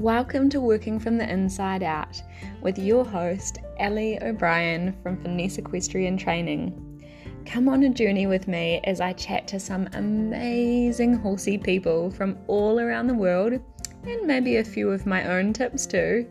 [0.00, 2.22] Welcome to Working from the Inside Out
[2.62, 7.04] with your host, Ellie O'Brien from Finesse Equestrian Training.
[7.44, 12.38] Come on a journey with me as I chat to some amazing horsey people from
[12.46, 16.26] all around the world and maybe a few of my own tips too,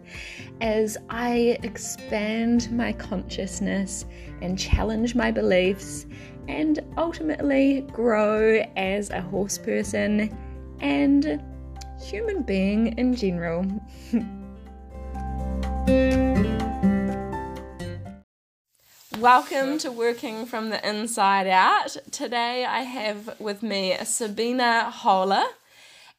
[0.61, 4.06] as I expand my consciousness
[4.42, 6.07] and challenge my beliefs
[6.47, 10.36] and ultimately grow as a horse person
[10.79, 11.39] and
[12.02, 13.66] human being in general.
[19.20, 21.98] Welcome to Working from the Inside Out.
[22.12, 25.44] Today I have with me Sabina Holler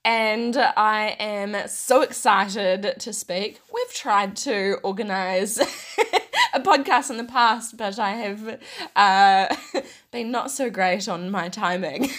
[0.05, 3.61] and I am so excited to speak.
[3.73, 5.59] We've tried to organize
[6.55, 8.61] a podcast in the past, but I have
[8.97, 9.55] uh,
[10.11, 12.11] been not so great on my timing.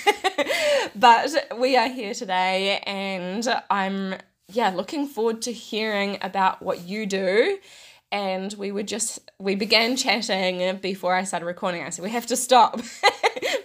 [0.96, 4.16] but we are here today, and I'm
[4.48, 7.58] yeah looking forward to hearing about what you do.
[8.12, 11.82] And we were just we began chatting before I started recording.
[11.82, 12.80] I said we have to stop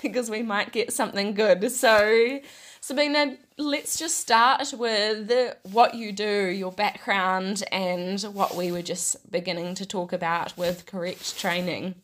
[0.02, 1.70] because we might get something good.
[1.70, 2.40] So
[2.86, 9.28] Sabina, let's just start with what you do, your background, and what we were just
[9.28, 11.96] beginning to talk about with correct training.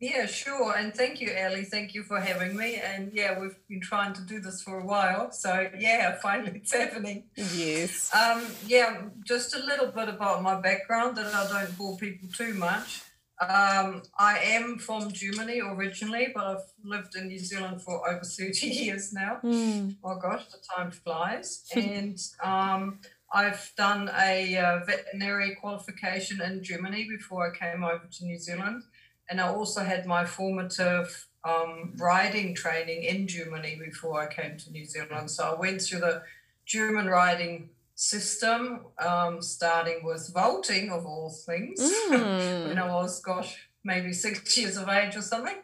[0.00, 0.74] Yeah, sure.
[0.74, 1.64] And thank you, Ellie.
[1.64, 2.76] Thank you for having me.
[2.76, 5.30] And yeah, we've been trying to do this for a while.
[5.30, 7.24] So yeah, finally it's happening.
[7.36, 8.10] Yes.
[8.14, 12.54] Um, yeah, just a little bit about my background that I don't bore people too
[12.54, 13.02] much.
[13.40, 18.66] Um, I am from Germany originally, but I've lived in New Zealand for over 30
[18.66, 19.40] years now.
[19.42, 19.96] Mm.
[20.04, 21.64] Oh gosh, the time flies.
[21.74, 23.00] and um,
[23.32, 28.84] I've done a uh, veterinary qualification in Germany before I came over to New Zealand.
[29.28, 34.70] And I also had my formative um, riding training in Germany before I came to
[34.70, 35.30] New Zealand.
[35.30, 36.22] So I went through the
[36.66, 42.68] German riding system, um, starting with vaulting of all things Mm.
[42.68, 45.56] when I was, gosh, maybe six years of age or something.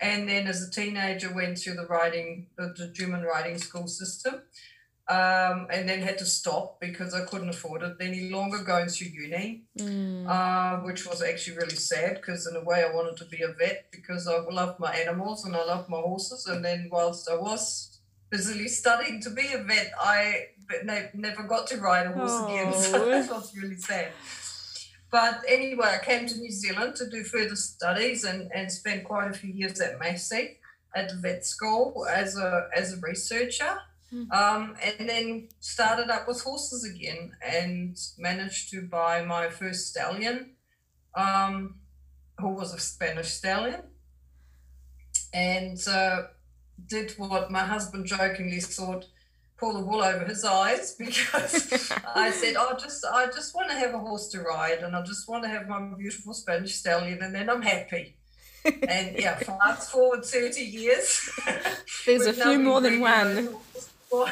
[0.00, 4.42] And then as a teenager, went through the riding, the, the German riding school system.
[5.08, 9.08] Um, and then had to stop because I couldn't afford it any longer going through
[9.08, 10.24] uni, Mm.
[10.28, 13.48] uh, which was actually really sad because in a way I wanted to be a
[13.48, 16.46] vet because I loved my animals and I loved my horses.
[16.46, 17.98] And then whilst I was
[18.30, 22.38] busily studying to be a vet, I but ne- never got to ride a horse
[22.44, 22.72] again.
[22.90, 23.08] So Oh.
[23.10, 24.12] that was really sad.
[25.10, 29.28] But anyway, I came to New Zealand to do further studies and, and spent quite
[29.30, 30.58] a few years at Massey
[30.94, 33.74] at the vet school as a as a researcher.
[34.12, 34.30] Mm.
[34.32, 40.36] Um, and then started up with horses again and managed to buy my first stallion,
[41.14, 41.76] um,
[42.40, 43.82] who was a Spanish stallion.
[45.32, 46.22] And uh,
[46.88, 49.06] did what my husband jokingly thought
[49.60, 53.74] pull the wool over his eyes because I said, "I just, I just want to
[53.76, 57.22] have a horse to ride, and I just want to have my beautiful Spanish stallion,
[57.22, 58.16] and then I'm happy."
[58.64, 61.30] and yeah, fast forward thirty years.
[62.06, 63.34] There's a few more than one.
[63.36, 64.28] those horses for-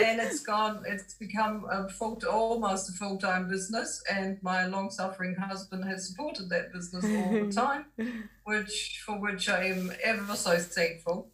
[0.00, 0.82] and it's gone.
[0.86, 6.72] It's become a full, almost a full-time business, and my long-suffering husband has supported that
[6.72, 7.86] business all the time,
[8.44, 11.28] which for which I am ever so thankful.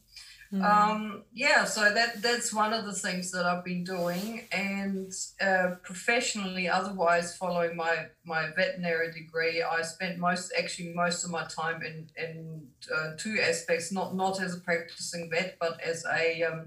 [0.55, 0.65] Mm.
[0.65, 5.77] Um, yeah, so that that's one of the things that I've been doing, and uh,
[5.83, 11.83] professionally, otherwise, following my my veterinary degree, I spent most actually most of my time
[11.83, 16.67] in in uh, two aspects, not not as a practicing vet, but as a um,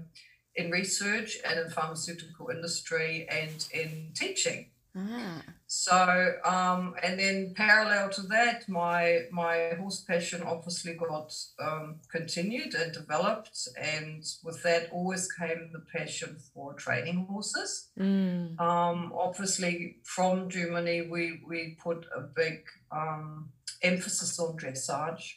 [0.54, 4.66] in research and in pharmaceutical industry and in teaching.
[4.98, 5.42] Ah.
[5.66, 12.74] So, um, and then parallel to that, my my horse passion obviously got um, continued
[12.74, 17.90] and developed, and with that always came the passion for training horses.
[17.98, 18.58] Mm.
[18.58, 23.50] Um, obviously, from Germany, we we put a big um,
[23.82, 25.34] emphasis on dressage,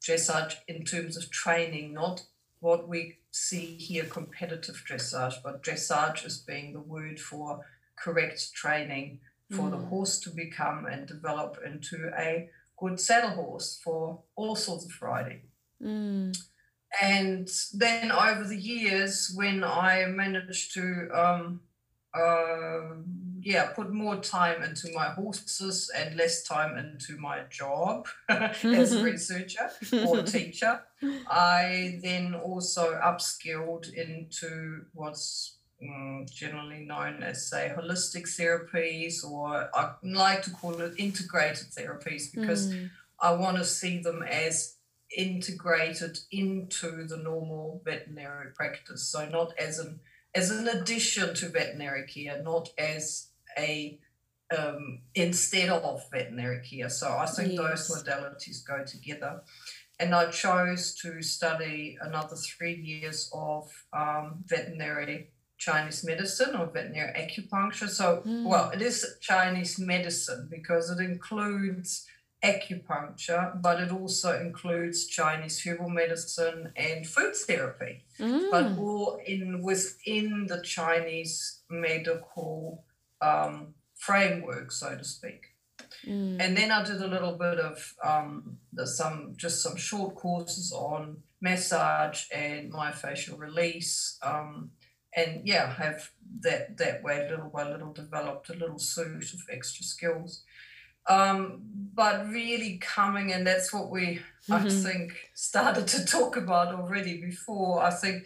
[0.00, 2.22] dressage in terms of training, not
[2.60, 7.64] what we see here competitive dressage, but dressage is being the word for
[8.02, 9.88] correct training for the Mm.
[9.88, 15.42] horse to become and develop into a good saddle horse for all sorts of riding.
[15.82, 16.36] Mm.
[17.02, 21.60] And then over the years, when I managed to, um,
[22.14, 22.96] uh,
[23.40, 29.02] yeah, put more time into my horses and less time into my job as a
[29.04, 29.70] researcher
[30.06, 30.80] or teacher,
[31.30, 39.94] I then also upskilled into what's mm, generally known as, say, holistic therapies, or I
[40.02, 42.90] like to call it integrated therapies because Mm.
[43.20, 44.76] I want to see them as
[45.16, 49.08] integrated into the normal veterinary practice.
[49.08, 50.00] So, not as an
[50.34, 53.28] as an addition to veterinary care, not as
[53.58, 53.98] a
[54.56, 56.88] um, instead of veterinary care.
[56.88, 57.88] So I think yes.
[57.88, 59.42] those modalities go together.
[60.00, 67.12] And I chose to study another three years of um, veterinary Chinese medicine or veterinary
[67.12, 67.88] acupuncture.
[67.88, 68.44] So, mm.
[68.44, 72.06] well, it is Chinese medicine because it includes
[72.44, 78.50] acupuncture, but it also includes Chinese herbal medicine and food therapy, mm.
[78.50, 82.84] but all in within the Chinese medical
[83.20, 85.46] um, framework, so to speak.
[86.06, 86.36] Mm.
[86.40, 91.18] And then I did a little bit of um, some just some short courses on
[91.40, 94.18] massage and myofascial release.
[94.22, 94.70] Um,
[95.16, 96.10] and yeah, have
[96.40, 100.44] that that way little by little developed a little suite of extra skills.
[101.08, 101.62] Um,
[101.94, 104.52] but really coming, and that's what we mm-hmm.
[104.52, 107.82] I think started to talk about already before.
[107.82, 108.24] I think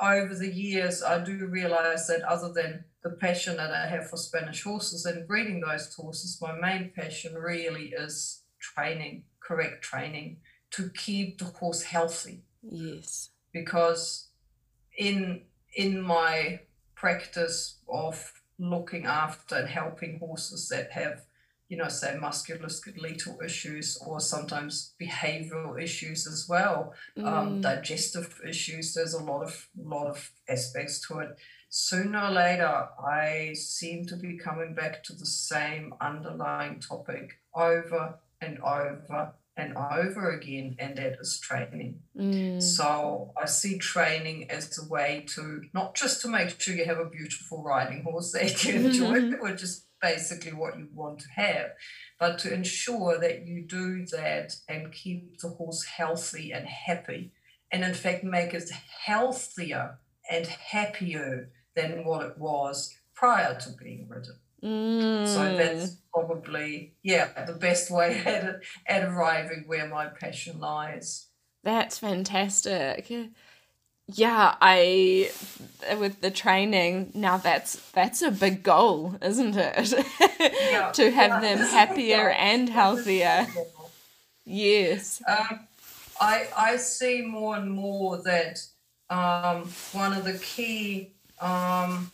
[0.00, 4.16] over the years I do realize that other than the passion that I have for
[4.16, 10.36] Spanish horses and breeding those horses, my main passion really is training, correct training
[10.72, 12.42] to keep the horse healthy.
[12.62, 13.30] Yes.
[13.52, 14.28] Because
[14.96, 15.42] in
[15.74, 16.60] in my
[16.94, 21.22] practice of looking after and helping horses that have,
[21.68, 27.32] you know, say musculoskeletal issues or sometimes behavioral issues as well, um, mm.
[27.32, 28.92] um, digestive issues.
[28.92, 31.30] There's a lot of lot of aspects to it.
[31.70, 38.18] Sooner or later, I seem to be coming back to the same underlying topic over
[38.40, 42.00] and over and over again, and that is training.
[42.18, 42.62] Mm.
[42.62, 46.98] So I see training as a way to not just to make sure you have
[46.98, 49.42] a beautiful riding horse that you enjoy, mm-hmm.
[49.42, 51.72] which is basically what you want to have,
[52.18, 57.32] but to ensure that you do that and keep the horse healthy and happy,
[57.70, 58.70] and in fact make it
[59.04, 59.98] healthier
[60.30, 64.39] and happier than what it was prior to being ridden.
[64.62, 65.26] Mm.
[65.26, 71.26] So that's probably yeah the best way at at arriving where my passion lies.
[71.62, 73.10] That's fantastic.
[74.06, 75.30] Yeah, I
[75.98, 79.94] with the training now that's that's a big goal, isn't it?
[80.70, 80.90] Yeah.
[80.94, 81.40] to have yeah.
[81.40, 83.46] them happier and healthier.
[84.44, 85.22] Yes.
[85.26, 85.68] Um,
[86.20, 88.60] I I see more and more that
[89.10, 92.10] um, one of the key um,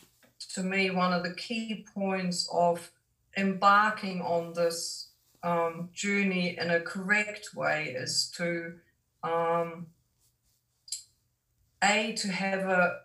[0.56, 2.90] to me, one of the key points of
[3.36, 5.10] embarking on this
[5.42, 8.72] um, journey in a correct way is to
[9.22, 9.88] um,
[11.84, 13.00] a to have a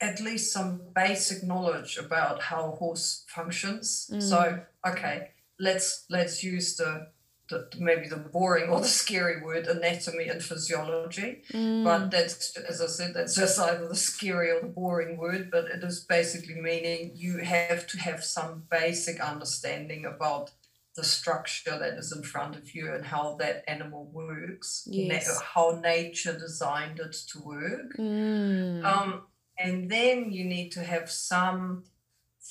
[0.00, 4.10] at least some basic knowledge about how a horse functions.
[4.10, 4.22] Mm.
[4.22, 7.08] So okay, let's let's use the
[7.48, 11.84] the, maybe the boring or the scary word anatomy and physiology mm.
[11.84, 15.64] but that's as i said that's just either the scary or the boring word but
[15.64, 20.50] it is basically meaning you have to have some basic understanding about
[20.94, 25.28] the structure that is in front of you and how that animal works yes.
[25.28, 28.84] na- how nature designed it to work mm.
[28.84, 29.22] um,
[29.58, 31.84] and then you need to have some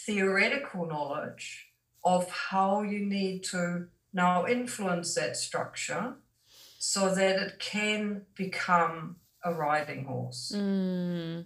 [0.05, 1.67] theoretical knowledge
[2.03, 6.15] of how you need to now influence that structure
[6.79, 10.51] so that it can become a riding horse.
[10.53, 11.45] Mm.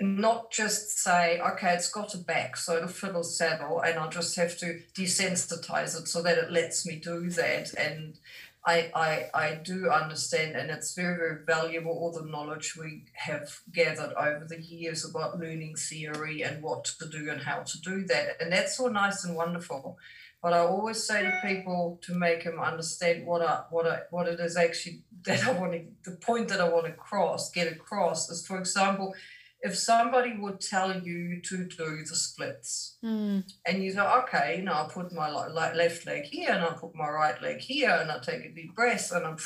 [0.00, 4.36] Not just say, okay, it's got a back, so it'll a saddle, and I'll just
[4.36, 7.74] have to desensitize it so that it lets me do that.
[7.74, 8.16] And
[8.64, 13.60] I, I, I do understand, and it's very, very valuable all the knowledge we have
[13.72, 18.04] gathered over the years about learning theory and what to do and how to do
[18.04, 18.40] that.
[18.40, 19.98] And that's all nice and wonderful.
[20.42, 24.28] But I always say to people to make them understand what I, what I, what
[24.28, 27.70] it is actually that I want to, the point that I want to cross, get
[27.72, 29.14] across is, for example,
[29.60, 33.42] if somebody would tell you to do the splits mm.
[33.66, 37.08] and you go, okay, now I put my left leg here and I put my
[37.08, 39.36] right leg here and I take a deep breath and I'm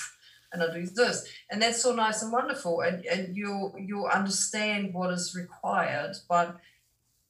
[0.53, 1.27] and I do this.
[1.51, 2.83] And that's so nice and wonderful.
[2.83, 6.17] And and you you understand what is required.
[6.29, 6.59] But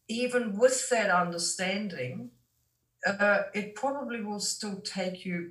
[0.08, 2.31] even with that understanding,
[3.06, 5.50] uh, it probably will still take you,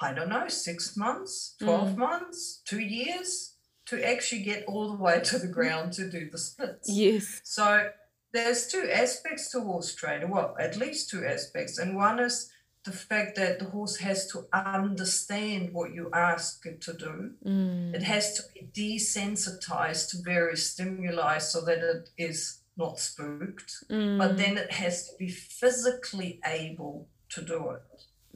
[0.00, 1.96] I don't know, six months, 12 mm.
[1.96, 3.54] months, two years
[3.86, 6.90] to actually get all the way to the ground to do the splits.
[6.90, 7.40] Yes.
[7.44, 7.88] So
[8.32, 11.78] there's two aspects to horse training, well, at least two aspects.
[11.78, 12.50] And one is
[12.84, 17.32] the fact that the horse has to understand what you ask it to do.
[17.44, 17.94] Mm.
[17.94, 24.18] It has to be desensitized to various stimuli so that it is not spooked, mm.
[24.18, 27.82] but then it has to be physically able to do it.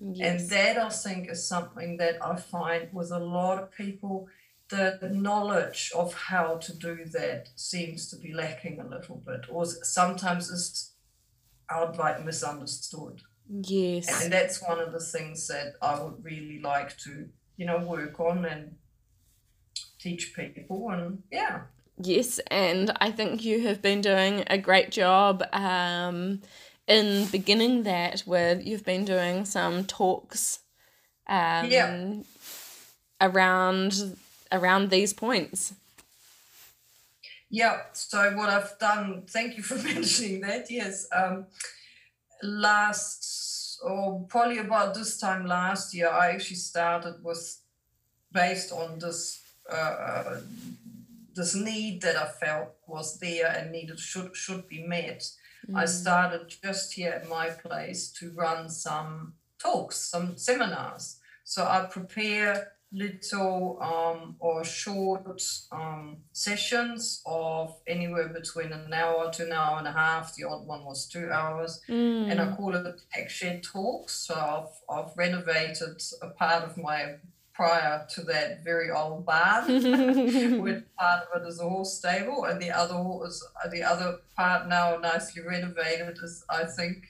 [0.02, 0.40] Yes.
[0.40, 4.28] And that I think is something that I find with a lot of people
[4.70, 9.66] the knowledge of how to do that seems to be lacking a little bit, or
[9.66, 10.92] sometimes is
[11.68, 13.22] outright misunderstood.
[13.48, 14.22] Yes.
[14.22, 18.20] And that's one of the things that I would really like to, you know, work
[18.20, 18.76] on and
[19.98, 20.90] teach people.
[20.90, 21.62] And yeah.
[22.02, 26.40] Yes, and I think you have been doing a great job um,
[26.86, 30.60] in beginning that with you've been doing some talks
[31.28, 32.14] um, yeah.
[33.20, 34.16] around
[34.50, 35.74] around these points.
[37.50, 40.70] Yeah, so what I've done, thank you for mentioning that.
[40.70, 41.46] Yes, um,
[42.42, 47.58] last, or probably about this time last year, I actually started with,
[48.32, 50.40] based on this, uh, uh,
[51.34, 55.28] this need that I felt was there and needed should should be met.
[55.68, 55.76] Mm.
[55.76, 61.20] I started just here at my place to run some talks, some seminars.
[61.44, 69.46] So I prepare little um, or short um, sessions of anywhere between an hour to
[69.46, 70.34] an hour and a half.
[70.34, 71.80] The odd one was two hours.
[71.88, 72.30] Mm.
[72.30, 73.30] And I call it Tech
[73.62, 74.14] Talks.
[74.26, 77.16] So I've, I've renovated a part of my
[77.60, 79.66] prior to that very old barn
[80.62, 84.66] with part of it is a horse stable and the other horse the other part
[84.66, 87.04] now nicely renovated is I think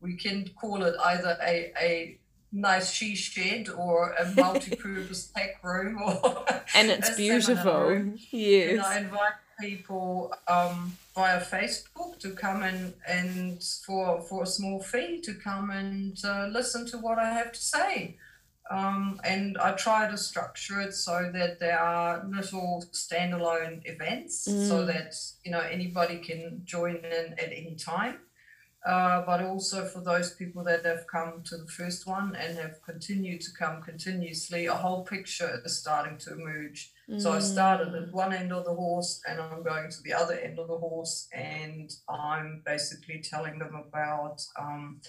[0.00, 2.18] we can call it either a, a
[2.52, 6.44] nice she shed or a multi-purpose tack room or
[6.76, 8.12] and it's beautiful.
[8.30, 8.70] yes.
[8.70, 14.80] And i invite people um, via facebook to come in and for for a small
[14.80, 18.16] fee to come and uh, listen to what i have to say
[18.70, 24.68] um, and I try to structure it so that there are little standalone events mm.
[24.68, 28.18] so that you know anybody can join in at any time
[28.86, 32.80] uh, but also for those people that have come to the first one and have
[32.82, 36.92] continued to come continuously, a whole picture is starting to emerge.
[37.10, 37.20] Mm.
[37.20, 40.34] So I started at one end of the horse and I'm going to the other
[40.34, 45.00] end of the horse, and I'm basically telling them about um,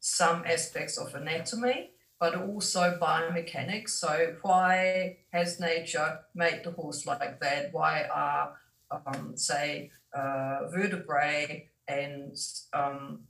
[0.00, 3.90] some aspects of anatomy, but also biomechanics.
[3.90, 7.68] So, why has nature made the horse like that?
[7.72, 8.54] Why are,
[8.90, 12.36] um, say, uh, vertebrae and
[12.72, 13.20] um,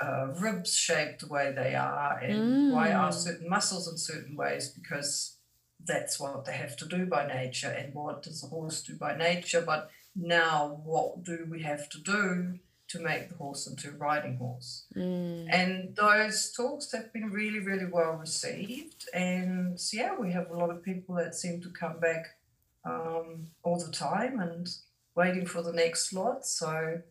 [0.00, 2.72] uh, ribs shaped the way they are, and mm.
[2.72, 3.14] why are mm.
[3.14, 4.68] certain muscles in certain ways?
[4.68, 5.36] Because
[5.84, 9.16] that's what they have to do by nature, and what does a horse do by
[9.16, 9.62] nature?
[9.64, 12.58] But now, what do we have to do
[12.92, 14.84] to make the horse into a riding horse?
[14.96, 15.48] Mm.
[15.50, 19.08] And those talks have been really, really well received.
[19.12, 22.36] And yeah, we have a lot of people that seem to come back
[22.84, 24.68] um, all the time and
[25.14, 26.46] waiting for the next slot.
[26.46, 27.02] So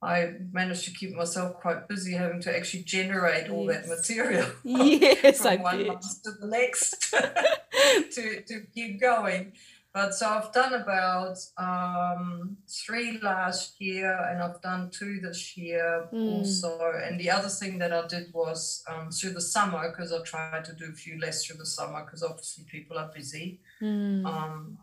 [0.00, 3.86] I managed to keep myself quite busy having to actually generate all yes.
[3.86, 4.46] that material.
[4.64, 7.10] Yes, from I one month to the next
[8.12, 9.54] to, to keep going.
[9.94, 16.08] But so I've done about um, three last year and I've done two this year
[16.12, 16.34] mm.
[16.34, 16.92] also.
[17.02, 20.64] And the other thing that I did was um, through the summer, because I tried
[20.66, 23.60] to do a few less through the summer, because obviously people are busy.
[23.82, 24.26] Mm.
[24.26, 24.78] Um,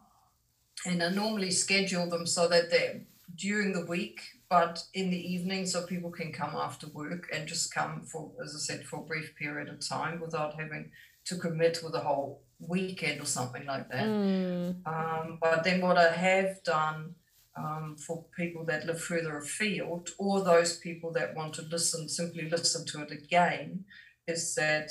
[0.85, 3.01] and I normally schedule them so that they're
[3.35, 7.73] during the week but in the evening so people can come after work and just
[7.73, 10.91] come for as i said for a brief period of time without having
[11.25, 14.75] to commit with a whole weekend or something like that mm.
[14.85, 17.15] um, but then what i have done
[17.57, 22.49] um, for people that live further afield or those people that want to listen simply
[22.49, 23.85] listen to it again
[24.27, 24.89] is that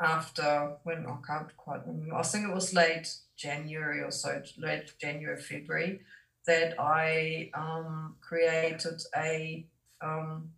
[0.00, 4.92] after when i can't quite remember i think it was late january or so late
[5.00, 6.00] january february
[6.46, 9.66] that I um, created a
[10.00, 10.50] um,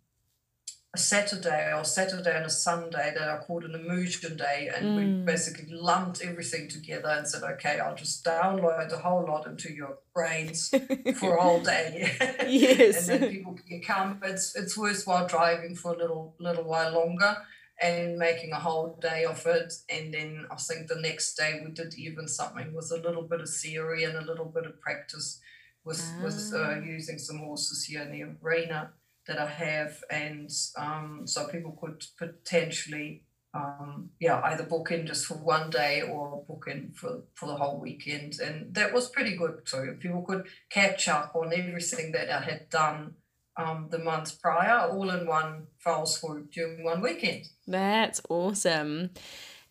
[0.95, 4.95] a Saturday or Saturday and a Sunday that I called an immersion day, and mm.
[4.97, 9.73] we basically lumped everything together and said, okay, I'll just download a whole lot into
[9.73, 10.69] your brains
[11.19, 12.15] for a whole day.
[12.47, 14.21] yes, and then people can come.
[14.23, 17.35] It's it's worthwhile driving for a little little while longer
[17.81, 19.73] and making a whole day of it.
[19.89, 23.41] And then I think the next day we did even something with a little bit
[23.41, 25.41] of theory and a little bit of practice
[25.83, 26.23] with ah.
[26.23, 28.91] with uh, using some horses here in the arena
[29.27, 33.23] that I have, and um, so people could potentially.
[33.53, 37.55] Um, yeah, either book in just for one day or book in for, for the
[37.55, 38.37] whole weekend.
[38.41, 39.95] And that was pretty good too.
[40.01, 43.13] People could catch up on everything that I had done
[43.57, 47.45] um, the month prior, all in one file swoop during one weekend.
[47.67, 49.11] That's awesome.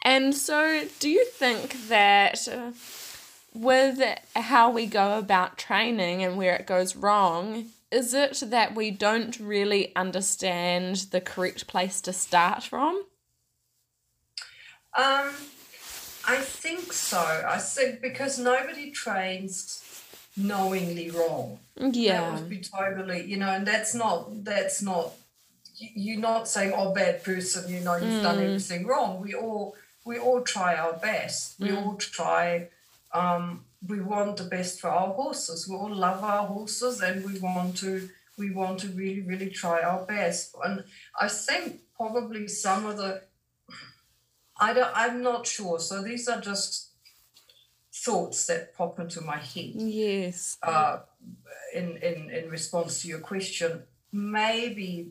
[0.03, 2.49] And so, do you think that
[3.55, 4.03] with
[4.35, 9.39] how we go about training and where it goes wrong, is it that we don't
[9.39, 13.05] really understand the correct place to start from?
[14.97, 15.31] Um,
[16.27, 17.19] I think so.
[17.19, 19.83] I think because nobody trains
[20.37, 21.61] knowingly wrong.
[21.77, 22.31] Yeah.
[22.31, 25.13] That would be totally, you know, and that's not, that's not,
[25.77, 28.23] you're not saying, oh, bad person, you know, you've mm.
[28.23, 29.21] done everything wrong.
[29.21, 31.61] We all, we all try our best.
[31.61, 31.77] We mm.
[31.77, 32.69] all try,
[33.13, 35.69] um, we want the best for our horses.
[35.69, 39.83] We all love our horses and we want to, we want to really, really try
[39.83, 40.55] our best.
[40.65, 40.85] And
[41.21, 43.23] I think probably some of the,
[44.59, 45.79] I don't, I'm not sure.
[45.79, 46.91] So these are just
[47.93, 49.73] thoughts that pop into my head.
[49.75, 50.57] Yes.
[50.63, 51.01] Uh,
[51.75, 55.11] in, in, in response to your question, maybe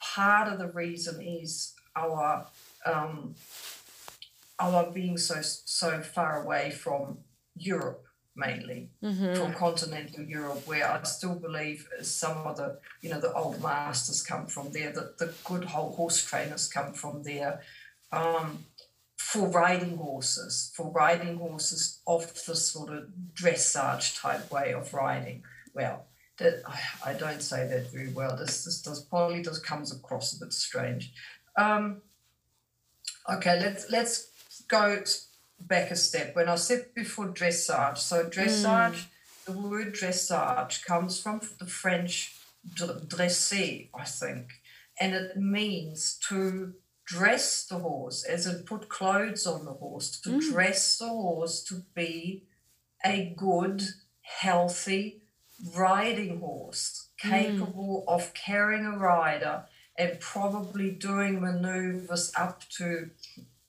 [0.00, 2.46] part of the reason is our
[2.84, 3.34] um,
[4.58, 7.18] our being so so far away from
[7.56, 8.05] Europe
[8.36, 9.34] mainly mm-hmm.
[9.34, 14.22] from continental Europe, where I still believe some of the you know the old masters
[14.22, 17.60] come from there, the, the good whole horse trainers come from there.
[18.12, 18.64] Um,
[19.16, 25.42] for riding horses, for riding horses of the sort of dressage type way of riding.
[25.74, 26.06] Well,
[26.38, 28.36] that I, I don't say that very well.
[28.36, 31.12] This this does probably does comes across a bit strange.
[31.56, 32.02] Um,
[33.30, 34.30] okay, let's let's
[34.68, 35.02] go
[35.60, 36.34] back a step.
[36.34, 39.06] When I said before dressage, so dressage, mm.
[39.46, 42.36] the word dressage comes from the French
[42.74, 44.60] dresser, I think,
[45.00, 50.30] and it means to dress the horse, as in put clothes on the horse, to
[50.30, 50.40] mm.
[50.40, 52.44] dress the horse to be
[53.04, 53.82] a good,
[54.22, 55.22] healthy
[55.74, 58.12] riding horse, capable mm.
[58.12, 59.64] of carrying a rider
[59.98, 63.10] and probably doing maneuvers up to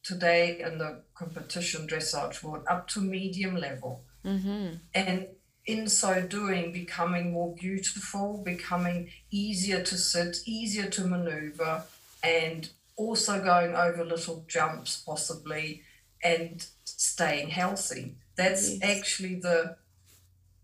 [0.07, 4.03] today in the competition dressage world up to medium level.
[4.23, 4.75] Mm-hmm.
[4.95, 5.27] And
[5.65, 11.83] in so doing, becoming more beautiful, becoming easier to sit, easier to maneuver,
[12.23, 15.81] and also going over little jumps possibly
[16.23, 18.15] and staying healthy.
[18.37, 18.79] That's yes.
[18.81, 19.75] actually the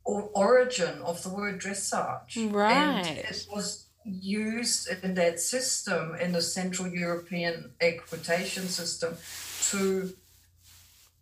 [0.05, 2.51] origin of the word dressage.
[2.51, 2.73] Right.
[2.73, 9.17] And it was used in that system, in the Central European equitation system,
[9.69, 10.13] to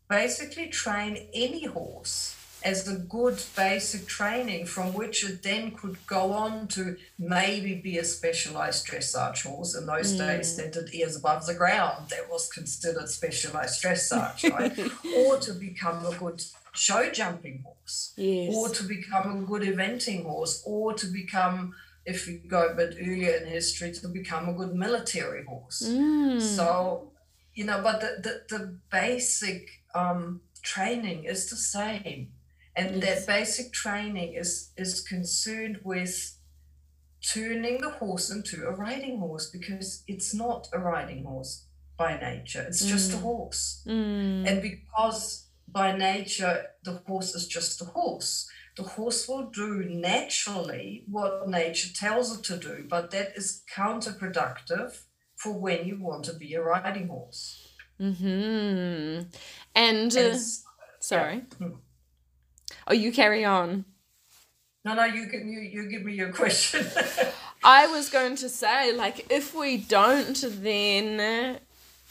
[0.09, 6.31] basically train any horse as a good basic training from which it then could go
[6.31, 9.75] on to maybe be a specialized dressage horse.
[9.75, 10.19] In those mm.
[10.19, 12.09] days, they did airs above the ground.
[12.09, 14.77] That was considered specialized dressage, right?
[15.17, 18.53] or to become a good show jumping horse, yes.
[18.53, 21.73] or to become a good eventing horse, or to become,
[22.05, 25.83] if you go a bit earlier in history, to become a good military horse.
[25.85, 26.41] Mm.
[26.41, 27.11] So,
[27.53, 32.29] you know, but the, the, the basic um, training is the same
[32.75, 33.25] and yes.
[33.25, 36.37] that basic training is is concerned with
[37.21, 41.65] turning the horse into a riding horse because it's not a riding horse
[41.97, 43.15] by nature it's just mm.
[43.15, 44.47] a horse mm.
[44.47, 51.03] and because by nature the horse is just a horse the horse will do naturally
[51.09, 55.03] what nature tells it to do but that is counterproductive
[55.35, 57.67] for when you want to be a riding horse
[57.99, 59.23] mm-hmm.
[59.75, 60.37] and, uh,
[60.99, 61.67] sorry yeah.
[61.67, 61.73] Hmm.
[62.87, 63.85] Oh, you carry on.
[64.83, 66.85] No, no, you can you you give me your question.
[67.63, 71.59] I was going to say, like, if we don't, then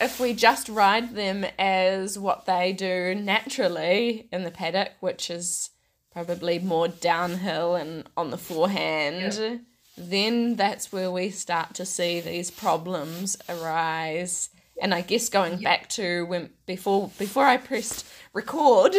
[0.01, 5.70] if we just ride them as what they do naturally in the paddock, which is
[6.12, 9.57] probably more downhill and on the forehand, yeah.
[9.96, 14.51] then that's where we start to see these problems arise.
[14.83, 15.68] And I guess going yeah.
[15.68, 18.94] back to when before before I pressed record,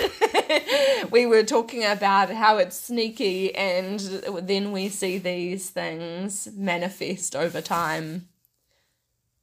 [1.12, 7.62] we were talking about how it's sneaky, and then we see these things manifest over
[7.62, 8.28] time.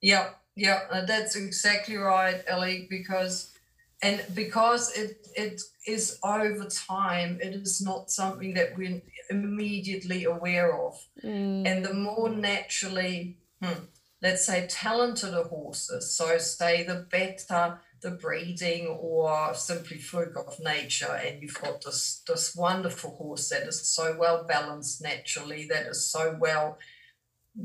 [0.01, 2.87] Yeah, yeah, uh, that's exactly right, Ellie.
[2.89, 3.53] Because
[4.03, 10.73] and because it it is over time, it is not something that we're immediately aware
[10.79, 11.67] of, mm.
[11.67, 13.39] and the more naturally.
[13.61, 13.87] Hmm,
[14.23, 20.37] let's say talented a horse is, so say the better the breeding or simply fluke
[20.37, 25.67] of nature and you've got this this wonderful horse that is so well balanced naturally
[25.67, 26.79] that is so well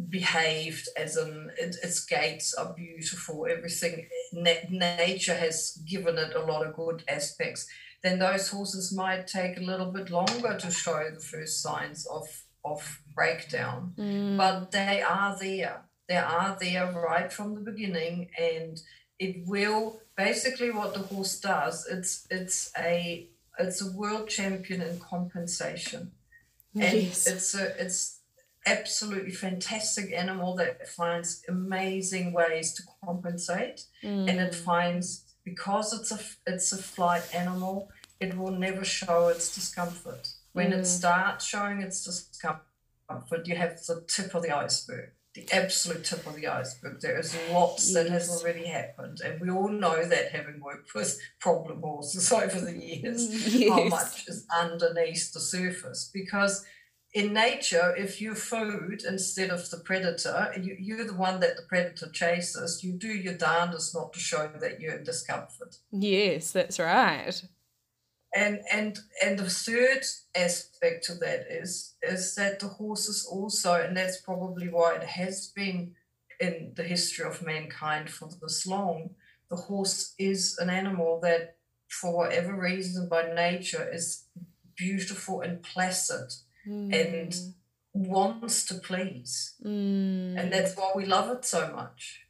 [0.10, 3.46] behaved as in it, its gaits are beautiful.
[3.50, 7.68] Everything na- nature has given it a lot of good aspects.
[8.02, 12.28] Then those horses might take a little bit longer to show the first signs of
[12.66, 13.94] of breakdown.
[13.98, 14.38] Mm.
[14.38, 15.82] but they are there.
[16.08, 18.82] They are there right from the beginning and
[19.20, 23.28] it will basically what the horse does it's it's a
[23.58, 26.12] it's a world champion in compensation.
[26.76, 27.28] And yes.
[27.28, 28.20] it's a it's
[28.66, 34.30] absolutely fantastic animal that finds amazing ways to compensate mm.
[34.30, 39.54] and it finds because it's a it's a flight animal, it will never show its
[39.54, 40.30] discomfort.
[40.54, 40.80] When mm.
[40.80, 46.26] it starts showing its discomfort, you have the tip of the iceberg, the absolute tip
[46.26, 47.02] of the iceberg.
[47.02, 47.94] There is lots yes.
[47.94, 52.60] that has already happened, and we all know that having worked with problem horses over
[52.60, 53.70] the years, yes.
[53.70, 56.64] how much is underneath the surface because
[57.14, 61.64] in nature, if you food instead of the predator, you, you're the one that the
[61.64, 65.78] predator chases, you do your darndest not to show that you're in discomfort.
[65.92, 67.44] Yes, that's right.
[68.36, 70.04] And and and the third
[70.36, 75.52] aspect to that is is that the horses also, and that's probably why it has
[75.56, 75.94] been
[76.40, 79.12] in the history of mankind for this long,
[79.52, 84.24] the horse is an animal that, for whatever reason by nature, is
[84.76, 86.34] beautiful and placid
[86.68, 86.94] mm.
[86.94, 87.54] and
[87.94, 89.54] wants to please.
[89.64, 90.38] Mm.
[90.38, 92.22] And that's why we love it so much.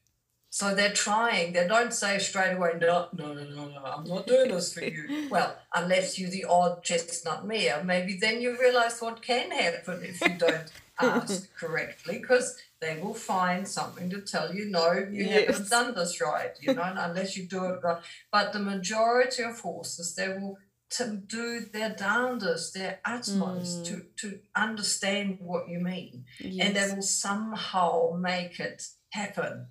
[0.50, 1.54] So they're trying.
[1.54, 4.84] They don't say straight away, no, no, no, no, no, I'm not doing this for
[4.84, 5.28] you.
[5.32, 10.22] well, unless you're the odd chestnut mare, maybe then you realize what can happen if
[10.22, 15.48] you don't ask correctly, because they will find something to tell you, no, you yes.
[15.48, 18.04] haven't done this right, you know, unless you do it right.
[18.32, 20.60] But the majority of horses, they will
[20.98, 23.86] to do their darndest, their utmost mm.
[23.86, 26.26] to, to understand what you mean.
[26.40, 26.68] Yes.
[26.68, 29.68] And they will somehow make it happen.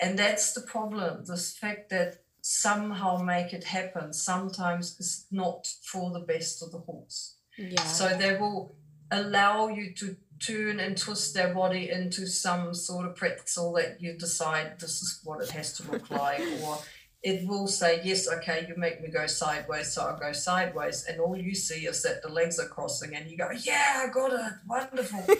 [0.00, 1.24] And that's the problem.
[1.26, 6.78] This fact that somehow make it happen sometimes is not for the best of the
[6.78, 7.36] horse.
[7.56, 7.82] Yeah.
[7.82, 8.76] So they will
[9.10, 14.12] allow you to turn and twist their body into some sort of pretzel that you
[14.18, 16.78] decide this is what it has to look like or
[17.22, 21.04] it will say, yes, okay, you make me go sideways, so I'll go sideways.
[21.08, 24.12] And all you see is that the legs are crossing, and you go, yeah, I
[24.12, 25.26] got it, wonderful.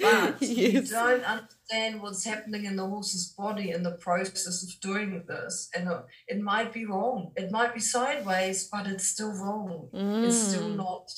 [0.00, 0.50] But yes.
[0.50, 5.68] you don't understand what's happening in the horse's body in the process of doing this.
[5.74, 5.90] And
[6.26, 9.90] it might be wrong, it might be sideways, but it's still wrong.
[9.92, 10.26] Mm.
[10.26, 10.76] It's still mm.
[10.76, 11.12] not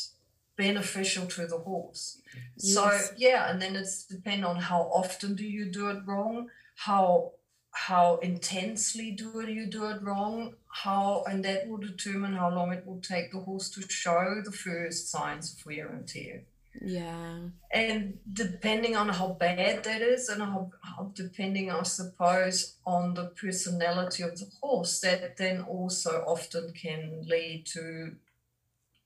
[0.56, 2.20] beneficial to the horse.
[2.56, 2.74] Yes.
[2.74, 7.32] So, yeah, and then it's depend on how often do you do it wrong, how
[7.72, 10.54] how intensely do it you do it wrong?
[10.68, 14.52] How and that will determine how long it will take the horse to show the
[14.52, 16.42] first signs of wear and tear.
[16.80, 17.38] Yeah.
[17.72, 23.26] And depending on how bad that is and how, how depending i suppose on the
[23.26, 28.16] personality of the horse that then also often can lead to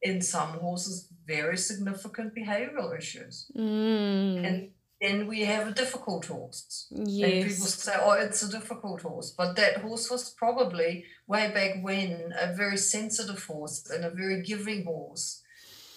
[0.03, 3.51] in some horses very significant behavioral issues.
[3.57, 4.47] Mm.
[4.47, 4.71] and
[5.01, 6.87] then we have a difficult horse.
[6.91, 7.33] Yes.
[7.33, 9.31] And people say, oh, it's a difficult horse.
[9.31, 14.43] But that horse was probably way back when a very sensitive horse and a very
[14.43, 15.43] giving horse.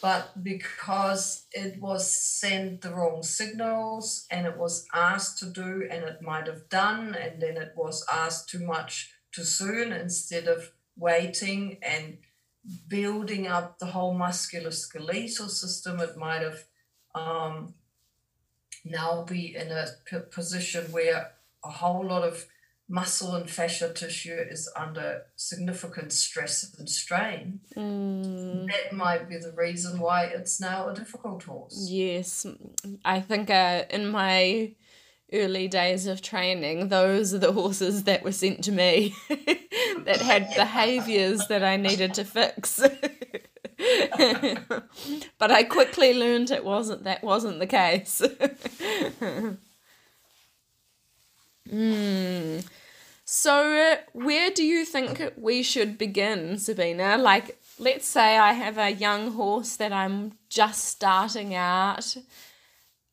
[0.02, 6.04] But because it was sent the wrong signals and it was asked to do and
[6.04, 10.72] it might have done, and then it was asked too much too soon instead of
[10.98, 12.18] waiting and
[12.88, 16.64] building up the whole musculoskeletal system, it might have
[17.16, 17.74] um,
[18.86, 21.32] now be in a p- position where
[21.64, 22.46] a whole lot of
[22.90, 28.68] muscle and fascia tissue is under significant stress and strain, mm.
[28.68, 31.88] that might be the reason why it's now a difficult horse.
[31.88, 32.48] Yes,
[33.06, 34.74] I think uh, in my
[35.32, 40.50] early days of training, those are the horses that were sent to me that had
[40.56, 42.82] behaviors that I needed to fix.
[45.38, 48.22] but I quickly learned it wasn't that wasn't the case.
[51.70, 52.66] mm.
[53.32, 57.18] So, where do you think we should begin, Sabina?
[57.18, 62.18] Like, let's say I have a young horse that I'm just starting out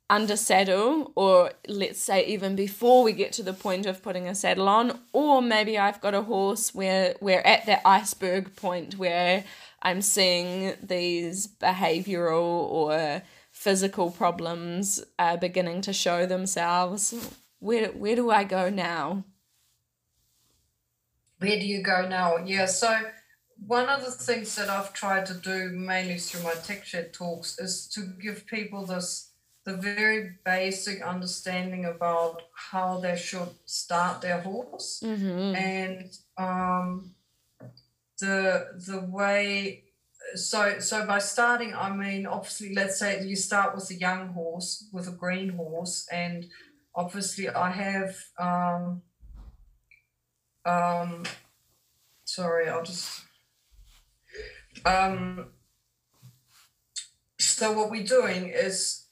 [0.08, 4.34] under saddle, or let's say even before we get to the point of putting a
[4.34, 9.44] saddle on, or maybe I've got a horse where we're at that iceberg point where
[9.86, 13.22] I'm seeing these behavioral or
[13.52, 17.14] physical problems uh, beginning to show themselves.
[17.60, 19.22] Where where do I go now?
[21.38, 22.38] Where do you go now?
[22.44, 22.98] Yeah, so
[23.64, 27.56] one of the things that I've tried to do mainly through my tech shed talks
[27.60, 29.30] is to give people this
[29.62, 35.54] the very basic understanding about how they should start their horse mm-hmm.
[35.54, 37.15] and um,
[38.20, 39.84] the the way
[40.34, 44.88] so so by starting i mean obviously let's say you start with a young horse
[44.92, 46.46] with a green horse and
[46.94, 49.02] obviously i have um
[50.64, 51.22] um
[52.24, 53.22] sorry i'll just
[54.84, 55.48] um
[57.38, 59.05] so what we're doing is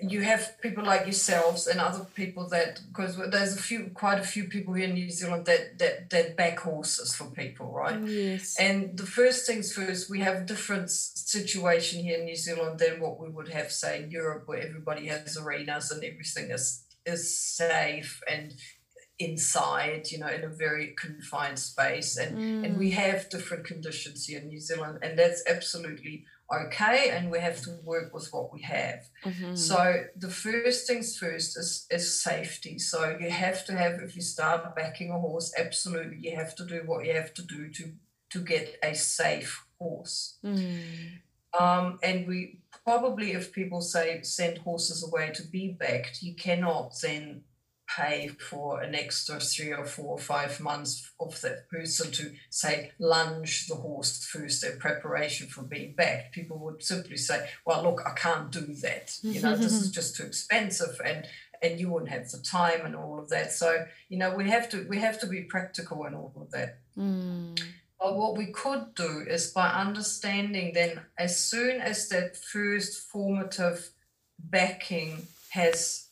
[0.00, 4.24] you have people like yourselves and other people that because there's a few quite a
[4.24, 8.00] few people here in New Zealand that that that back horses for people right?
[8.02, 8.56] Yes.
[8.58, 13.18] And the first things first we have different situation here in New Zealand than what
[13.18, 18.20] we would have say in Europe where everybody has arenas and everything is is safe
[18.30, 18.54] and
[19.18, 22.16] inside you know in a very confined space.
[22.16, 22.64] And mm.
[22.64, 27.38] and we have different conditions here in New Zealand and that's absolutely okay and we
[27.38, 29.54] have to work with what we have mm-hmm.
[29.54, 34.22] so the first things first is is safety so you have to have if you
[34.22, 37.92] start backing a horse absolutely you have to do what you have to do to
[38.30, 40.80] to get a safe horse mm.
[41.58, 46.94] um, and we probably if people say send horses away to be backed you cannot
[47.02, 47.42] then
[47.88, 52.92] pay for an extra three or four or five months of that person to say
[52.98, 56.34] lunge the horse first in preparation for being backed.
[56.34, 59.18] People would simply say, "Well, look, I can't do that.
[59.22, 61.26] You know, this is just too expensive, and
[61.62, 64.68] and you wouldn't have the time and all of that." So you know, we have
[64.70, 66.78] to we have to be practical and all of that.
[66.96, 67.58] Mm.
[67.98, 73.90] But what we could do is by understanding then, as soon as that first formative
[74.38, 76.07] backing has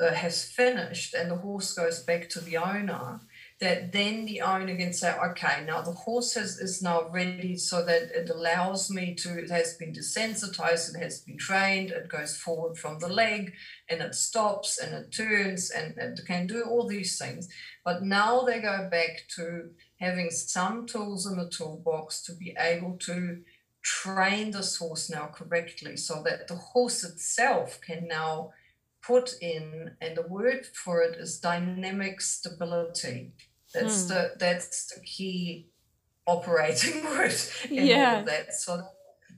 [0.00, 3.20] uh, has finished and the horse goes back to the owner,
[3.60, 7.84] that then the owner can say, okay, now the horse has, is now ready so
[7.84, 12.36] that it allows me to, it has been desensitized, it has been trained, it goes
[12.36, 13.52] forward from the leg
[13.88, 17.48] and it stops and it turns and it can do all these things.
[17.84, 22.96] But now they go back to having some tools in the toolbox to be able
[23.02, 23.42] to
[23.82, 28.50] train this horse now correctly so that the horse itself can now
[29.06, 33.32] put in, and the word for it is dynamic stability.
[33.72, 34.08] That's hmm.
[34.08, 35.66] the that's the key
[36.26, 37.34] operating word
[37.70, 38.12] in yeah.
[38.12, 38.54] all of that.
[38.54, 38.82] So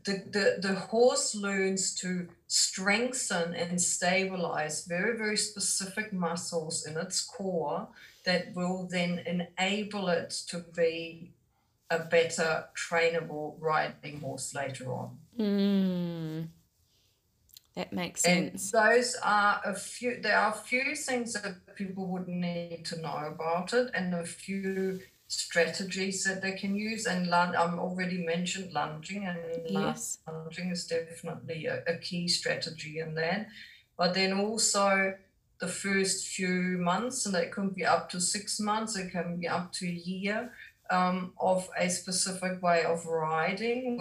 [0.06, 7.20] the, the, the horse learns to strengthen and stabilize very, very specific muscles in its
[7.20, 7.88] core
[8.24, 11.32] that will then enable it to be
[11.90, 15.18] a better trainable riding horse later on.
[15.38, 16.48] Mm.
[17.76, 18.72] That makes sense.
[18.72, 20.18] And those are a few.
[20.22, 24.24] There are a few things that people would need to know about it, and a
[24.24, 27.04] few strategies that they can use.
[27.04, 30.18] And lung, I've already mentioned lunging, and yes.
[30.26, 33.48] lunging is definitely a, a key strategy in that.
[33.98, 35.14] But then also
[35.60, 38.96] the first few months, and that can be up to six months.
[38.96, 40.50] It can be up to a year
[40.88, 44.00] um, of a specific way of riding,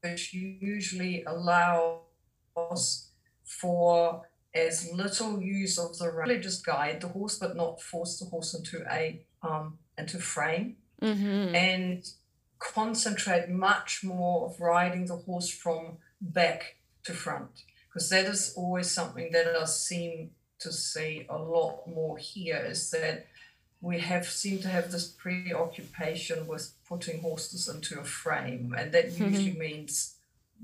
[0.00, 2.03] which usually allow
[3.42, 4.22] for
[4.54, 8.54] as little use of the really just guide the horse, but not force the horse
[8.54, 11.54] into a um, into frame, mm-hmm.
[11.54, 12.08] and
[12.58, 17.50] concentrate much more of riding the horse from back to front,
[17.88, 22.64] because that is always something that I seem to see a lot more here.
[22.64, 23.26] Is that
[23.80, 29.10] we have seem to have this preoccupation with putting horses into a frame, and that
[29.10, 29.34] mm-hmm.
[29.34, 30.13] usually means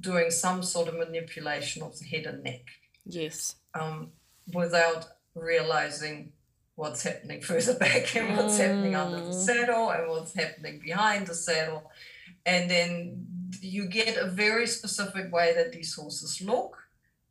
[0.00, 2.64] doing some sort of manipulation of the head and neck.
[3.04, 3.56] Yes.
[3.74, 4.10] Um,
[4.52, 6.32] without realizing
[6.74, 8.66] what's happening further back and what's mm.
[8.66, 9.44] happening under the mm.
[9.46, 11.90] saddle and what's happening behind the saddle.
[12.46, 13.26] And then
[13.60, 16.78] you get a very specific way that these horses look.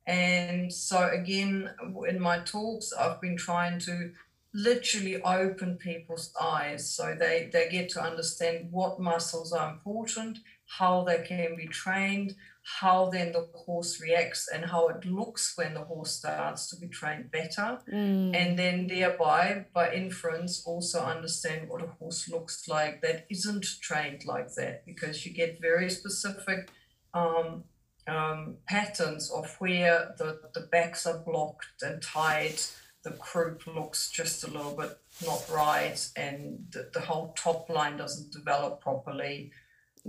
[0.05, 1.69] And so, again,
[2.07, 4.11] in my talks, I've been trying to
[4.53, 11.03] literally open people's eyes so they, they get to understand what muscles are important, how
[11.03, 12.35] they can be trained,
[12.77, 16.87] how then the horse reacts and how it looks when the horse starts to be
[16.87, 17.79] trained better.
[17.91, 18.35] Mm.
[18.35, 24.25] And then thereby, by inference, also understand what a horse looks like that isn't trained
[24.25, 26.69] like that because you get very specific
[27.13, 27.63] um,
[28.07, 32.59] um, patterns of where the, the backs are blocked and tied.
[33.03, 37.97] The croup looks just a little bit not right, and the, the whole top line
[37.97, 39.51] doesn't develop properly.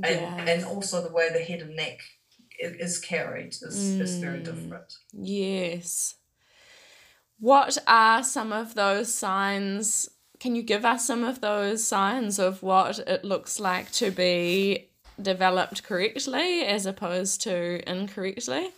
[0.03, 2.01] And, and also the way the head and neck
[2.61, 4.01] is carried is, mm.
[4.01, 4.95] is very different.
[5.13, 6.17] Yes.
[7.39, 10.09] What are some of those signs?
[10.39, 14.91] Can you give us some of those signs of what it looks like to be
[15.21, 18.71] developed correctly as opposed to incorrectly?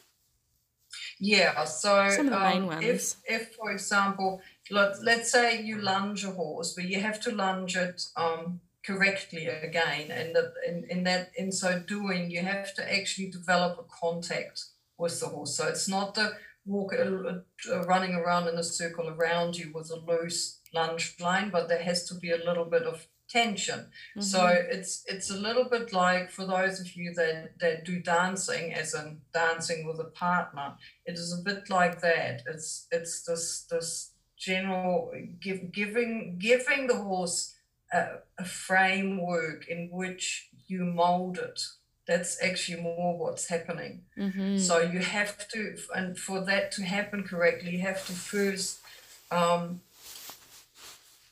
[1.19, 3.17] Yeah, so some of the main um, ones.
[3.27, 4.41] If, if, for example,
[4.71, 9.47] let, let's say you lunge a horse, but you have to lunge it um, correctly
[9.47, 13.85] again and that in, in that in so doing you have to actually develop a
[14.01, 14.65] contact
[14.99, 16.33] with the horse so it's not the
[16.65, 21.69] walk uh, running around in a circle around you with a loose lunge line but
[21.69, 23.81] there has to be a little bit of tension.
[23.81, 24.21] Mm-hmm.
[24.21, 28.73] So it's it's a little bit like for those of you that that do dancing,
[28.75, 30.75] as in dancing with a partner,
[31.07, 32.43] it is a bit like that.
[32.47, 37.52] It's it's this this general give, giving giving the horse
[37.93, 41.63] a, a framework in which you mold it.
[42.07, 44.03] That's actually more what's happening.
[44.19, 44.59] Mm-hmm.
[44.59, 48.81] So you have to, and for that to happen correctly, you have to first,
[49.31, 49.83] um,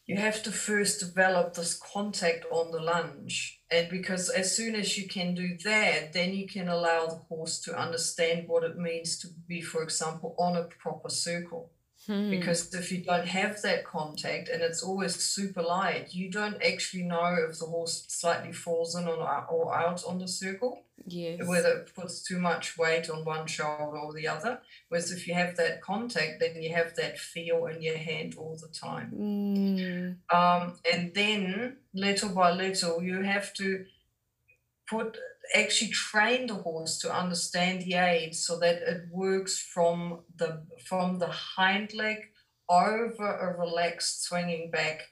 [0.07, 3.61] you have to first develop this contact on the lunge.
[3.71, 7.61] And because as soon as you can do that, then you can allow the horse
[7.61, 11.71] to understand what it means to be, for example, on a proper circle.
[12.07, 12.31] Hmm.
[12.31, 17.03] Because if you don't have that contact and it's always super light, you don't actually
[17.03, 21.47] know if the horse slightly falls in or, or out on the circle yes.
[21.47, 24.61] whether it puts too much weight on one shoulder or the other.
[24.89, 28.59] Whereas if you have that contact, then you have that feel in your hand all
[28.61, 29.13] the time.
[30.31, 30.35] Mm.
[30.35, 33.85] Um, and then little by little, you have to
[34.89, 35.17] put
[35.55, 41.19] actually train the horse to understand the aid so that it works from the from
[41.19, 42.19] the hind leg
[42.69, 45.03] over a relaxed swinging back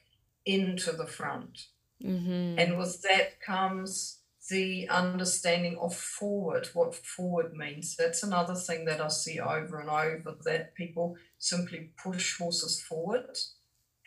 [0.46, 1.66] into the front.
[2.02, 2.58] Mm-hmm.
[2.58, 7.96] And with that comes the understanding of forward, what forward means.
[7.96, 13.36] That's another thing that I see over and over that people simply push horses forward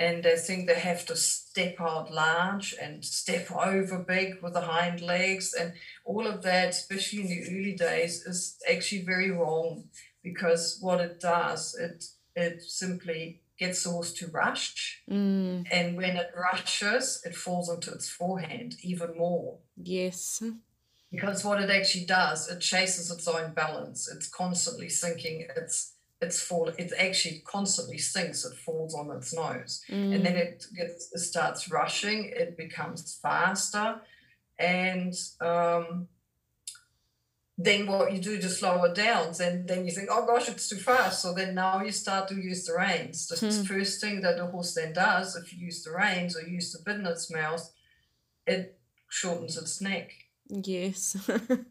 [0.01, 4.61] and they think they have to step out large and step over big with the
[4.73, 9.67] hind legs and all of that, especially in the early days, is actually very wrong
[10.23, 11.97] because what it does, it
[12.35, 15.67] it simply gets the horse to rush Mm.
[15.77, 19.59] and when it rushes, it falls into its forehand even more.
[19.77, 20.41] Yes.
[21.11, 24.09] Because what it actually does, it chases its own balance.
[24.13, 25.37] It's constantly sinking.
[25.61, 25.77] It's
[26.21, 26.69] it's fall.
[26.77, 28.45] It actually constantly sinks.
[28.45, 30.15] It falls on its nose, Mm.
[30.15, 32.25] and then it gets it starts rushing.
[32.35, 34.01] It becomes faster,
[34.59, 36.07] and um,
[37.57, 40.69] then what you do to slow it down, then then you think, oh gosh, it's
[40.69, 41.21] too fast.
[41.21, 43.27] So then now you start to use the reins.
[43.27, 43.63] The Hmm.
[43.63, 46.79] first thing that the horse then does, if you use the reins or use the
[46.83, 47.71] bit in its mouth,
[48.47, 48.79] it
[49.09, 50.11] shortens its neck.
[50.51, 51.15] Yes.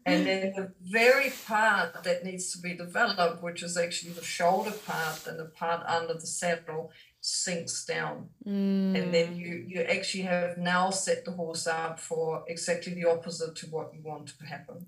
[0.05, 4.71] And then the very part that needs to be developed, which is actually the shoulder
[4.71, 6.91] part and the part under the saddle,
[7.21, 8.29] sinks down.
[8.45, 8.99] Mm.
[8.99, 13.55] And then you, you actually have now set the horse up for exactly the opposite
[13.57, 14.87] to what you want to happen.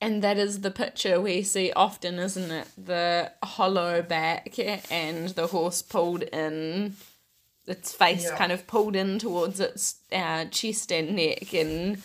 [0.00, 2.68] And that is the picture we see often, isn't it?
[2.78, 4.58] The hollow back
[4.90, 6.96] and the horse pulled in,
[7.66, 8.36] its face Yeah.
[8.36, 12.02] kind of pulled in towards its uh, chest and neck, and.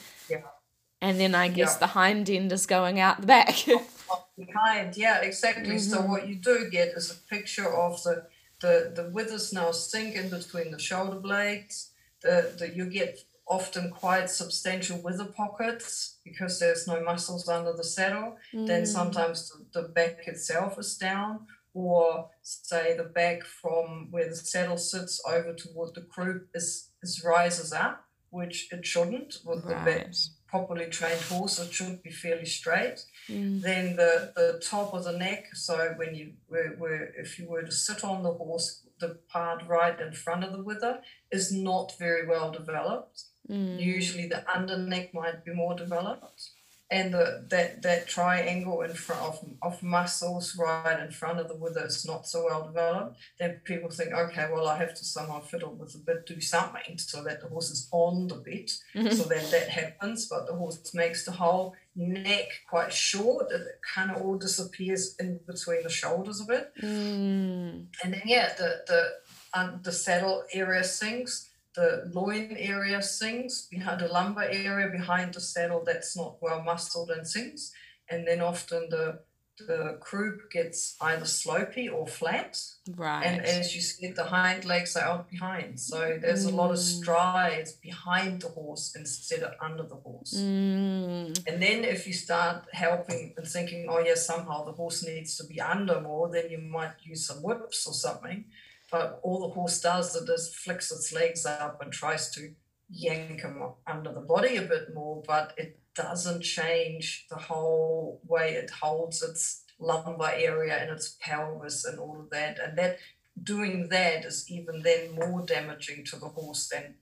[1.02, 1.80] And then I guess Yeah.
[1.80, 3.56] the hind end is going out the back.
[4.38, 5.78] Behind, yeah, exactly.
[5.80, 6.08] So Mhm.
[6.10, 8.28] what you do get is a picture of the
[8.60, 11.90] the, the withers now sink in between the shoulder blades.
[12.22, 17.84] The, the you get often quite substantial wither pockets because there's no muscles under the
[17.84, 18.38] saddle.
[18.54, 18.88] then Mm.
[18.88, 24.78] sometimes the, the back itself is down, or say the back from where the saddle
[24.78, 29.40] sits over toward the croup is, is rises up, which it shouldn't.
[29.44, 30.18] With the back, Right.
[30.52, 33.00] Properly trained horse, it should be fairly straight.
[33.30, 33.62] Mm.
[33.62, 37.64] Then the, the top of the neck, so when you were, were if you were
[37.64, 41.00] to sit on the horse, the part right in front of the wither
[41.32, 43.24] is not very well developed.
[43.50, 43.80] Mm.
[43.80, 46.52] Usually the under neck might be more developed.
[46.92, 51.56] And the, that, that triangle in front of, of muscles right in front of the
[51.56, 53.18] wither is not so well developed.
[53.40, 56.98] Then people think, okay, well, I have to somehow fiddle with the bit, do something
[56.98, 58.72] so that the horse is on the bit.
[58.94, 63.52] so then that happens, but the horse makes the whole neck quite short.
[63.52, 63.62] It
[63.96, 66.72] kind of all disappears in between the shoulders a bit.
[66.82, 67.86] Mm.
[68.04, 69.10] And then yeah, the the
[69.54, 75.40] um, the saddle area sinks, the loin area sinks, behind the lumbar area behind the
[75.42, 77.72] saddle that's not well muscled and sinks,
[78.10, 79.20] and then often the
[79.68, 82.58] the croup gets either slopy or flat,
[82.96, 83.24] Right.
[83.24, 85.80] and as you see, the hind legs are out behind.
[85.80, 86.98] So there's a lot of Mm.
[87.02, 90.34] strides behind the horse instead of under the horse.
[90.34, 91.44] Mm.
[91.48, 95.44] And then if you start helping and thinking, oh yeah, somehow the horse needs to
[95.44, 98.46] be under more, then you might use some whips or something.
[98.92, 102.54] But all the horse does it is flicks its legs up and tries to
[102.90, 108.54] yank them under the body a bit more, but it doesn't change the whole way
[108.54, 112.60] it holds its lumbar area and its pelvis and all of that.
[112.60, 112.98] And that
[113.42, 116.96] doing that is even then more damaging to the horse than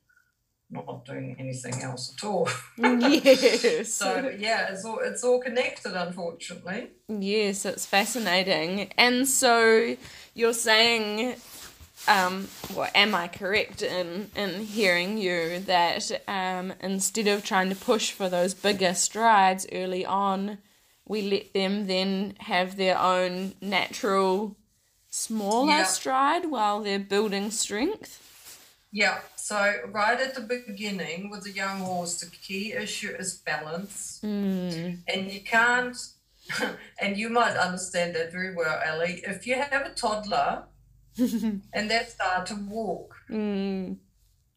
[0.71, 2.47] not doing anything else at all.
[2.77, 3.93] Mm, yes.
[3.93, 6.89] So yeah, it's all it's all connected, unfortunately.
[7.07, 8.91] Yes, it's fascinating.
[8.97, 9.95] And so
[10.35, 11.35] you're saying
[12.09, 17.75] um, well, am I correct in in hearing you that um, instead of trying to
[17.75, 20.57] push for those bigger strides early on,
[21.05, 24.57] we let them then have their own natural
[25.09, 25.83] smaller Yeah.
[25.83, 28.25] stride while they're building strength.
[28.91, 34.19] Yeah, so right at the beginning with a young horse, the key issue is balance.
[34.23, 34.97] Mm.
[35.07, 35.95] And you can't,
[36.99, 39.21] and you might understand that very well, Ellie.
[39.27, 40.63] If you have a toddler
[41.73, 43.97] and they start to walk, mm.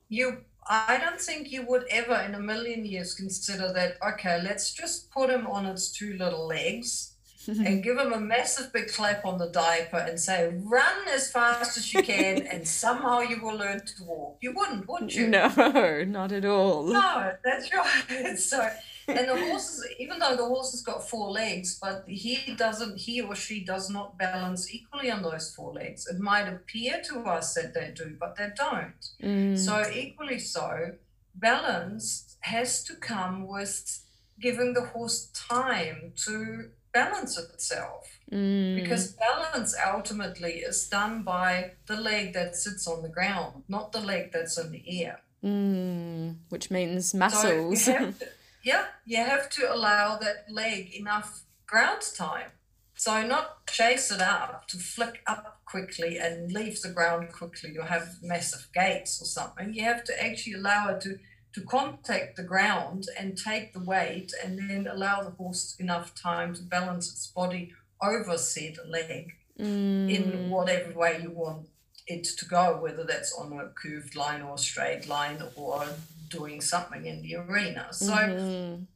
[0.09, 0.39] you
[0.69, 5.11] I don't think you would ever in a million years consider that, okay, let's just
[5.11, 7.15] put him on its two little legs
[7.49, 11.77] and give him a massive big clap on the diaper and say, run as fast
[11.77, 14.39] as you can and somehow you will learn to walk.
[14.41, 15.27] You wouldn't, would you?
[15.27, 16.85] No, not at all.
[16.85, 18.39] No, that's right.
[18.39, 18.69] So,
[19.09, 23.21] and the horses, even though the horse has got four legs, but he doesn't, he
[23.21, 26.07] or she does not balance equally on those four legs.
[26.07, 29.03] It might appear to us that they do, but they don't.
[29.23, 29.59] Mm.
[29.59, 30.93] So, equally so,
[31.35, 34.03] balance has to come with
[34.41, 38.83] giving the horse time to balance itself Mm.
[38.83, 44.01] because balance ultimately is done by the leg that sits on the ground, not the
[44.01, 45.21] leg that's in the air.
[45.45, 46.37] Mm.
[46.49, 47.85] Which means muscles.
[47.85, 48.15] to,
[48.63, 52.51] yeah, you have to allow that leg enough ground time.
[52.95, 57.85] So not chase it up to flick up quickly and leave the ground quickly or
[57.85, 59.75] have massive gaits or something.
[59.75, 61.19] You have to actually allow it to
[61.55, 66.55] to contact the ground and take the weight and then allow the horse enough time
[66.55, 70.11] to balance its body over said leg Mm.
[70.11, 71.69] in whatever way you want
[72.07, 75.85] it to go, whether that's on a curved line or a straight line or
[76.33, 77.85] doing something in the arena.
[77.93, 78.87] So, Mhm.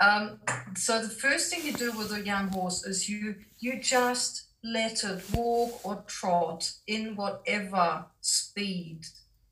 [0.00, 0.40] um,
[0.76, 5.02] so the first thing you do with a young horse is you you just let
[5.04, 9.00] it walk or trot in whatever speed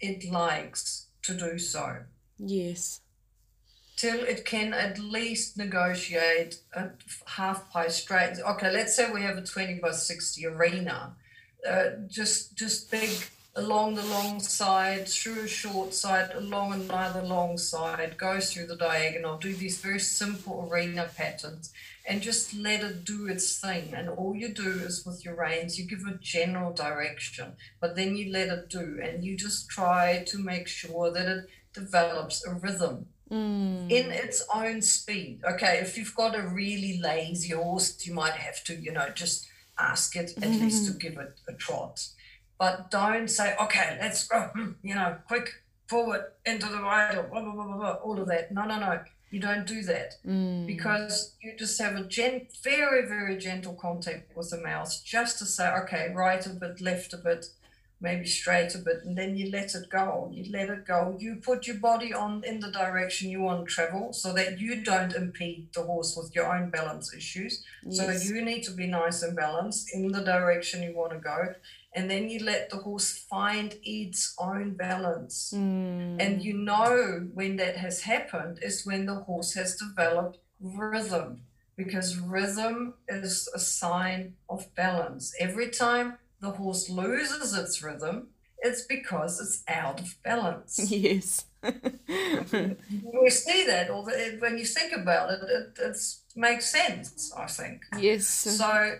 [0.01, 2.05] it likes to do so
[2.39, 3.01] Yes.
[3.97, 6.91] till it can at least negotiate a
[7.27, 8.39] half pace straight.
[8.39, 11.17] Okay, let's say we have a 20 by 60 arena,
[11.69, 13.11] uh, just just big
[13.57, 18.77] along the long side, through a short side, along another long side, goes through the
[18.77, 21.73] diagonal, do these very simple arena patterns
[22.09, 23.93] and just let it do its thing.
[23.95, 28.15] And all you do is with your reins, you give a general direction, but then
[28.15, 32.53] you let it do and you just try to make sure that it develops a
[32.55, 33.91] rhythm Mm.
[33.91, 35.41] in its own speed.
[35.45, 39.49] Okay, if you've got a really lazy horse, you might have to, you know, just
[39.77, 42.07] ask it at least to give it a trot.
[42.59, 44.51] But don't say, okay, let's go,
[44.83, 45.51] you know, quick,
[45.89, 48.53] forward, into the bridle, blah, blah, blah, blah, blah, all of that.
[48.53, 49.01] No, no, no.
[49.31, 50.67] You don't do that Mm.
[50.67, 52.09] because you just have a
[52.63, 57.13] very, very gentle contact with the mouth just to say, okay, right a bit, left
[57.13, 57.47] a bit,
[58.01, 60.31] maybe straight a bit, and then you let it go.
[60.33, 61.17] You let it go.
[61.19, 64.83] You put your body on in the direction you want to travel so that you
[64.85, 67.65] don't impede the horse with your own balance issues.
[67.91, 71.55] So you need to be nice and balanced in the direction you want to go.
[71.97, 75.55] And then you let the horse find its own balance.
[75.57, 76.21] Mm.
[76.21, 81.41] And you know when that has happened is when the horse has developed rhythm,
[81.75, 85.35] because rhythm is a sign of balance.
[85.41, 88.29] Every time the horse loses its rhythm,
[88.59, 90.79] it's because it's out of balance.
[90.91, 91.47] Yes.
[91.63, 94.05] we see that, or
[94.39, 97.83] when you think about it, it it's, makes sense, I think.
[97.99, 98.27] yes.
[98.27, 98.99] So,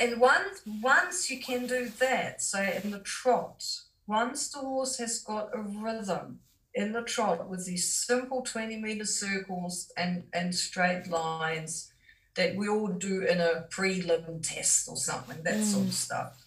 [0.00, 3.64] and once once you can do that, say in the trot,
[4.06, 6.40] once the horse has got a rhythm
[6.74, 11.92] in the trot with these simple 20 meter circles and, and straight lines
[12.34, 16.44] that we all do in a prelim test or something, that sort of stuff,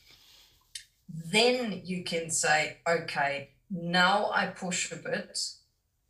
[1.07, 5.39] then you can say, okay, now I push a bit.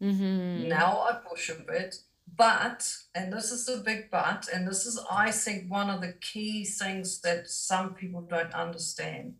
[0.01, 0.67] Mm-hmm.
[0.67, 1.95] Now I push a bit,
[2.37, 6.13] but, and this is the big but, and this is, I think, one of the
[6.13, 9.35] key things that some people don't understand,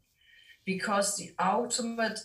[0.66, 2.20] because the ultimate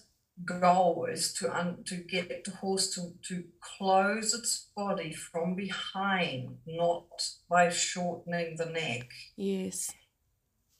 [0.45, 6.57] goal is to un, to get the horse to, to close its body from behind,
[6.67, 7.05] not
[7.49, 9.09] by shortening the neck.
[9.37, 9.91] Yes.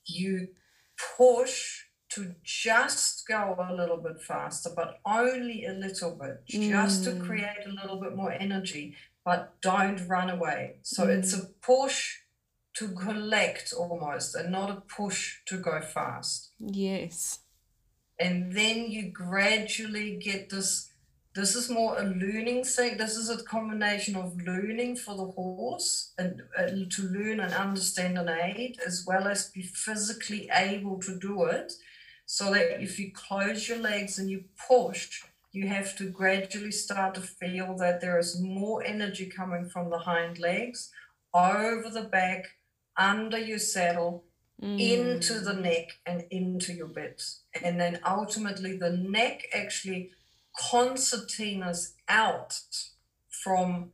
[0.05, 0.49] You
[1.17, 7.11] push to just go a little bit faster, but only a little bit, just to
[7.11, 7.25] Mm.
[7.25, 10.77] create a little bit more energy, but don't run away.
[10.81, 11.43] So it's Mm.
[11.43, 12.19] a push
[12.75, 16.51] to collect almost, and not a push to go fast.
[16.59, 17.39] Yes.
[18.19, 20.89] And then you gradually get this.
[21.35, 22.97] This is more a learning thing.
[22.97, 28.19] This is a combination of learning for the horse and uh, to learn and understand
[28.19, 31.73] an aid, as well as be physically able to do it
[32.27, 35.23] so that if you close your legs and you push,
[35.53, 39.99] you have to gradually start to feel that there is more energy coming from the
[39.99, 40.89] hind legs
[41.33, 42.45] over the back,
[42.97, 44.23] under your saddle,
[44.61, 44.79] mm.
[44.79, 47.41] into the neck, and into your bits.
[47.63, 50.11] And then ultimately, the neck actually
[50.59, 52.59] concertinas out
[53.29, 53.91] from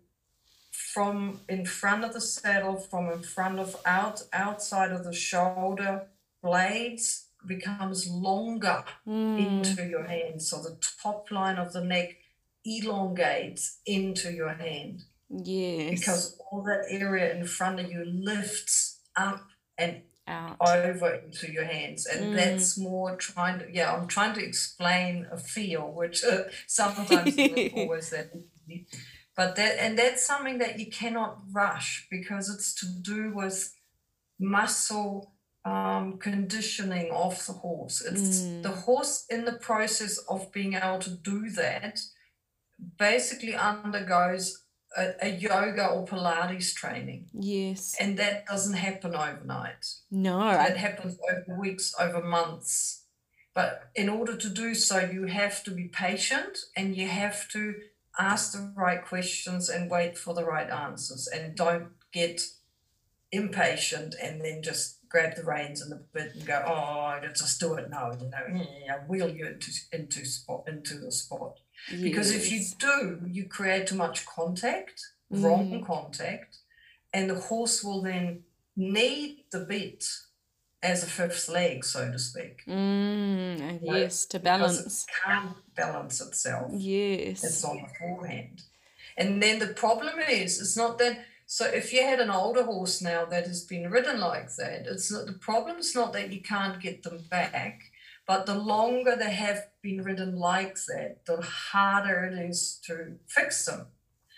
[0.72, 6.08] from in front of the saddle, from in front of out outside of the shoulder
[6.42, 9.40] blades becomes longer mm.
[9.40, 10.42] into your hand.
[10.42, 12.18] So the top line of the neck
[12.66, 15.04] elongates into your hand.
[15.30, 16.00] Yes.
[16.00, 21.66] Because all that area in front of you lifts up and out over into your
[21.66, 22.06] hands.
[22.06, 22.36] And mm.
[22.36, 27.74] that's more trying to, yeah, I'm trying to explain a feel, which uh, sometimes isn't
[27.76, 28.32] always that
[28.68, 28.88] easy.
[29.36, 33.74] But that, and that's something that you cannot rush because it's to do with
[34.40, 35.34] muscle
[35.66, 38.02] um, conditioning of the horse.
[38.02, 38.64] It's mm.
[38.64, 42.00] the horse in the process of being able to do that
[42.98, 44.64] basically undergoes
[44.98, 47.28] a, a, yoga or Pilates training.
[47.34, 47.96] Yes.
[48.00, 49.86] And that doesn't happen overnight.
[50.10, 50.50] No.
[50.50, 53.04] It happens over weeks, over months.
[53.54, 57.76] But in order to do so, you have to be patient and you have to
[58.18, 62.42] ask the right questions and wait for the right answers and don't get
[63.32, 67.60] impatient and then just grab the reins and the bit and go, oh, let's just
[67.60, 71.60] do it now, you know, I wheel you into into spot into the spot.
[71.92, 72.02] Yes.
[72.02, 75.02] Because if you do, you create too much contact,
[75.32, 75.44] mm.
[75.44, 76.58] wrong contact,
[77.14, 78.44] and the horse will then
[78.76, 80.06] need the bit
[80.82, 82.64] as a fifth leg, so to speak.
[82.68, 85.04] Mm, yes, to balance.
[85.04, 86.72] It can't balance itself.
[86.74, 87.44] Yes.
[87.44, 88.64] It's on the forehand.
[89.18, 91.20] And then the problem is, it's not that
[91.52, 95.12] so if you had an older horse now that has been ridden like that, it's
[95.12, 97.92] not the problem's not that you can't get them back,
[98.28, 103.66] but the longer they have been ridden like that, the harder it is to fix
[103.66, 103.88] them.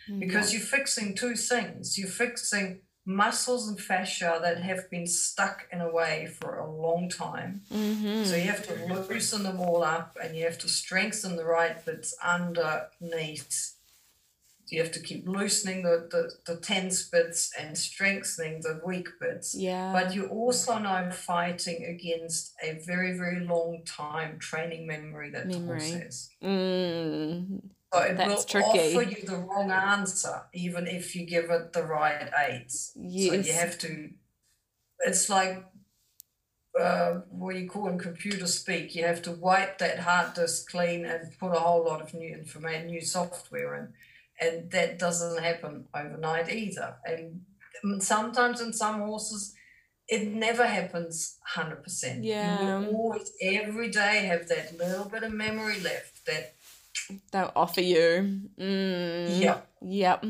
[0.10, 0.20] Mm-hmm.
[0.20, 1.98] Because you're fixing two things.
[1.98, 7.10] You're fixing muscles and fascia that have been stuck in a way for a long
[7.10, 7.64] time.
[7.74, 8.24] Mm-hmm.
[8.24, 11.84] So you have to loosen them all up and you have to strengthen the right
[11.86, 13.74] bits underneath
[14.72, 19.54] you have to keep loosening the, the, the tense bits and strengthening the weak bits.
[19.54, 19.92] Yeah.
[19.92, 25.48] But you also know I'm fighting against a very, very long time training memory that
[25.48, 25.92] memory.
[25.92, 26.30] has.
[26.42, 27.64] Mm.
[27.94, 28.96] So it That's will tricky.
[28.96, 32.94] offer you the wrong answer, even if you give it the right aids.
[32.96, 33.46] Yes.
[33.46, 34.10] So you have to,
[35.00, 35.66] it's like
[36.80, 41.04] uh, what you call in computer speak, you have to wipe that hard disk clean
[41.06, 43.90] and put a whole lot of new information, new software in
[44.42, 46.96] and that doesn't happen overnight either.
[47.06, 49.54] And sometimes in some horses,
[50.08, 52.20] it never happens 100%.
[52.22, 52.82] Yeah.
[52.82, 56.56] You always, every day, have that little bit of memory left that
[57.32, 58.42] they'll offer you.
[58.60, 59.68] Mm, yep.
[59.82, 60.26] Yep.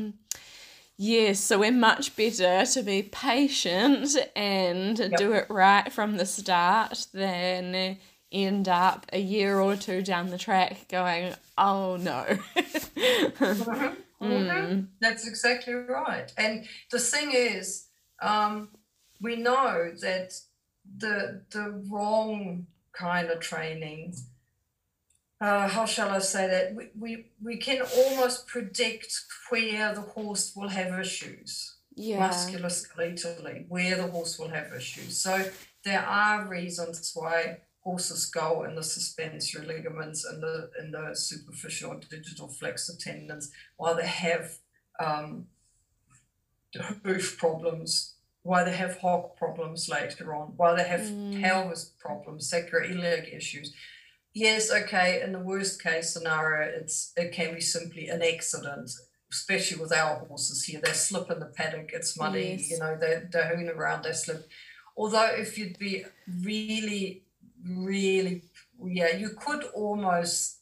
[0.98, 5.16] Yes, so we're much better to be patient and yep.
[5.16, 7.98] do it right from the start than
[8.30, 12.24] end up a year or two down the track going, oh no.
[12.56, 14.24] mm-hmm.
[14.24, 14.80] Mm-hmm.
[15.00, 16.32] That's exactly right.
[16.36, 17.86] And the thing is,
[18.20, 18.68] um,
[19.20, 20.34] we know that
[20.98, 24.14] the the wrong kind of training,
[25.40, 26.74] uh, how shall I say that?
[26.74, 29.12] We, we, we can almost predict
[29.48, 31.76] where the horse will have issues.
[31.94, 32.28] Yeah.
[32.28, 35.16] Musculoskeletally, where the horse will have issues.
[35.16, 35.44] So
[35.84, 42.00] there are reasons why horses go in the suspensory ligaments and the in the superficial
[42.10, 44.58] digital flexor tendons, why they have
[45.00, 45.46] um,
[47.04, 51.40] hoof problems, why they have hock problems later on, why they have mm.
[51.40, 53.74] pelvis problems, sacroiliac issues.
[54.34, 55.20] Yes, okay.
[55.22, 58.90] In the worst case scenario, it's it can be simply an accident,
[59.30, 60.80] especially with our horses here.
[60.82, 62.70] They slip in the paddock, it's muddy, yes.
[62.70, 64.48] you know, they're, they hoon around, they slip.
[64.96, 66.04] Although if you'd be
[66.42, 67.24] really
[67.66, 68.42] really,
[68.84, 70.58] yeah, you could almost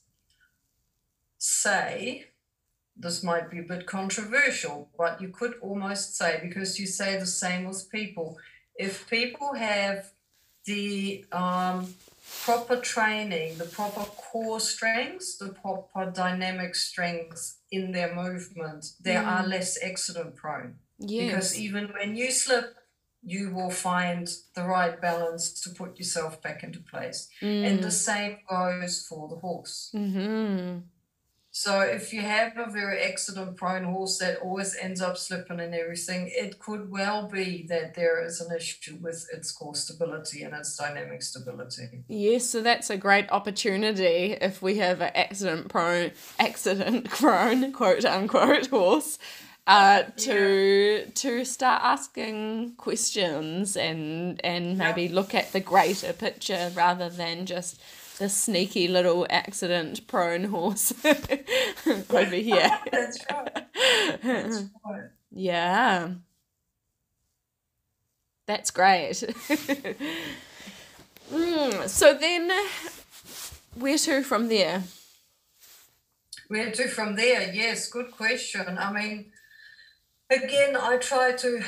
[1.38, 2.26] say,
[2.96, 7.26] this might be a bit controversial, but you could almost say, because you say the
[7.26, 8.38] same with people,
[8.74, 10.12] if people have
[10.64, 11.94] the um,
[12.42, 19.26] proper training, the proper core strengths, the proper dynamic strengths in their movement, they mm.
[19.26, 20.74] are less accident prone.
[20.98, 21.32] Yes.
[21.32, 22.76] Because even when you slip,
[23.22, 27.28] you will find the right balance to put yourself back into place.
[27.42, 27.66] Mm.
[27.66, 29.90] And the same goes for the horse.
[29.94, 30.78] Mm-hmm.
[31.52, 35.74] So if you have a very accident prone horse that always ends up slipping and
[35.74, 40.54] everything, it could well be that there is an issue with its core stability and
[40.54, 42.04] its dynamic stability.
[42.06, 48.04] Yes, so that's a great opportunity if we have an accident prone accident prone quote
[48.04, 49.18] unquote horse.
[49.70, 51.10] Uh, to yeah.
[51.14, 55.14] to start asking questions and and maybe yeah.
[55.14, 57.80] look at the greater picture rather than just
[58.18, 60.92] the sneaky little accident prone horse
[62.10, 62.78] over here.
[62.90, 63.66] That's right.
[64.24, 65.04] That's right.
[65.30, 66.14] Yeah.
[68.46, 69.22] That's great.
[71.32, 72.50] mm, so then,
[73.76, 74.82] where to from there?
[76.48, 77.52] Where to from there?
[77.54, 78.76] Yes, good question.
[78.76, 79.30] I mean,
[80.30, 81.62] again, I try to.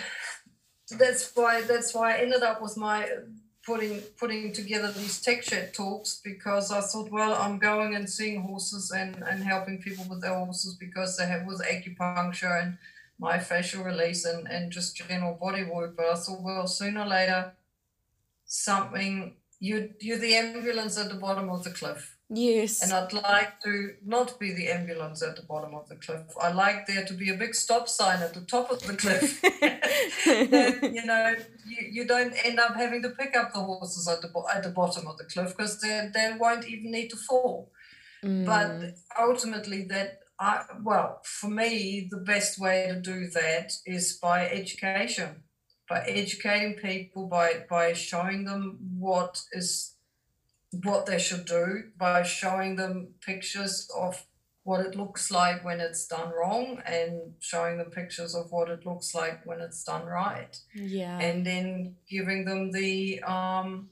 [0.90, 1.62] That's why.
[1.62, 3.08] That's why I ended up with my
[3.64, 8.42] putting putting together these tech chat talks because I thought, well, I'm going and seeing
[8.42, 12.78] horses and, and helping people with their horses because they have with acupuncture and
[13.20, 15.96] myofascial release and, and just general body work.
[15.96, 17.52] But I thought, well, sooner or later,
[18.44, 22.16] something you you're the ambulance at the bottom of the cliff.
[22.34, 22.82] Yes.
[22.82, 26.22] And I'd like to not be the ambulance at the bottom of the cliff.
[26.40, 29.42] I like there to be a big stop sign at the top of the cliff.
[30.82, 31.34] you know,
[31.66, 34.70] you, you don't end up having to pick up the horses at the at the
[34.70, 37.70] bottom of the cliff because they they won't even need to fall.
[38.24, 38.46] Mm.
[38.46, 44.48] But ultimately, that I well, for me, the best way to do that is by
[44.48, 45.42] education,
[45.86, 49.91] by educating people, by by showing them what is
[50.72, 54.24] what they should do by showing them pictures of
[54.64, 58.86] what it looks like when it's done wrong and showing them pictures of what it
[58.86, 60.56] looks like when it's done right.
[60.74, 61.18] Yeah.
[61.18, 63.90] And then giving them the um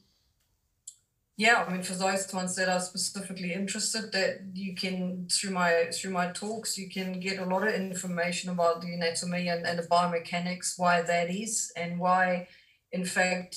[1.37, 5.89] yeah, I mean for those ones that are specifically interested that you can through my
[5.93, 9.79] through my talks you can get a lot of information about the anatomy and, and
[9.79, 12.47] the biomechanics, why that is and why
[12.93, 13.57] in fact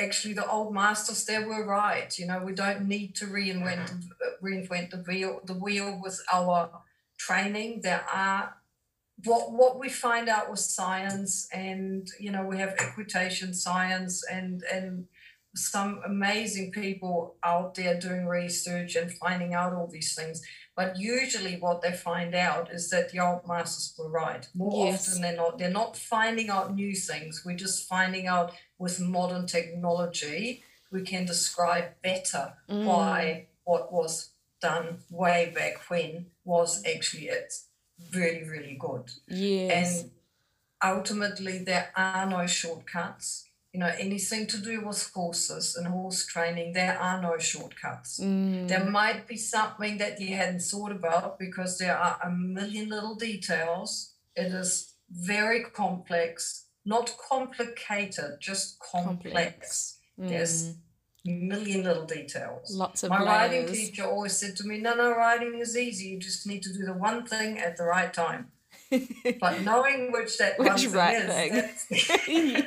[0.00, 2.18] actually the old masters there were right.
[2.18, 4.46] You know, we don't need to reinvent mm-hmm.
[4.46, 6.70] reinvent the wheel the wheel with our
[7.18, 7.80] training.
[7.82, 8.54] There are
[9.24, 14.62] what what we find out with science, and you know, we have equitation science and
[14.72, 15.06] and
[15.54, 20.42] some amazing people out there doing research and finding out all these things.
[20.76, 24.46] But usually, what they find out is that the old masters were right.
[24.54, 25.08] More yes.
[25.08, 27.42] often than not, they're not finding out new things.
[27.46, 32.84] We're just finding out with modern technology, we can describe better mm.
[32.84, 37.54] why what was done way back when was actually it
[38.14, 39.10] really, really good.
[39.28, 40.02] Yes.
[40.02, 40.10] And
[40.84, 43.45] ultimately, there are no shortcuts
[43.76, 48.18] you know, anything to do with horses and horse training, there are no shortcuts.
[48.18, 48.68] Mm.
[48.68, 53.16] There might be something that you hadn't thought about because there are a million little
[53.16, 54.14] details.
[54.34, 59.18] It is very complex, not complicated, just complex.
[59.26, 59.98] complex.
[60.18, 60.28] Mm.
[60.30, 60.68] There's
[61.26, 62.74] a million little details.
[62.74, 63.28] Lots of My layers.
[63.28, 66.06] riding teacher always said to me, No, no, riding is easy.
[66.08, 68.52] You just need to do the one thing at the right time
[68.90, 72.64] but knowing which that which right is, thing.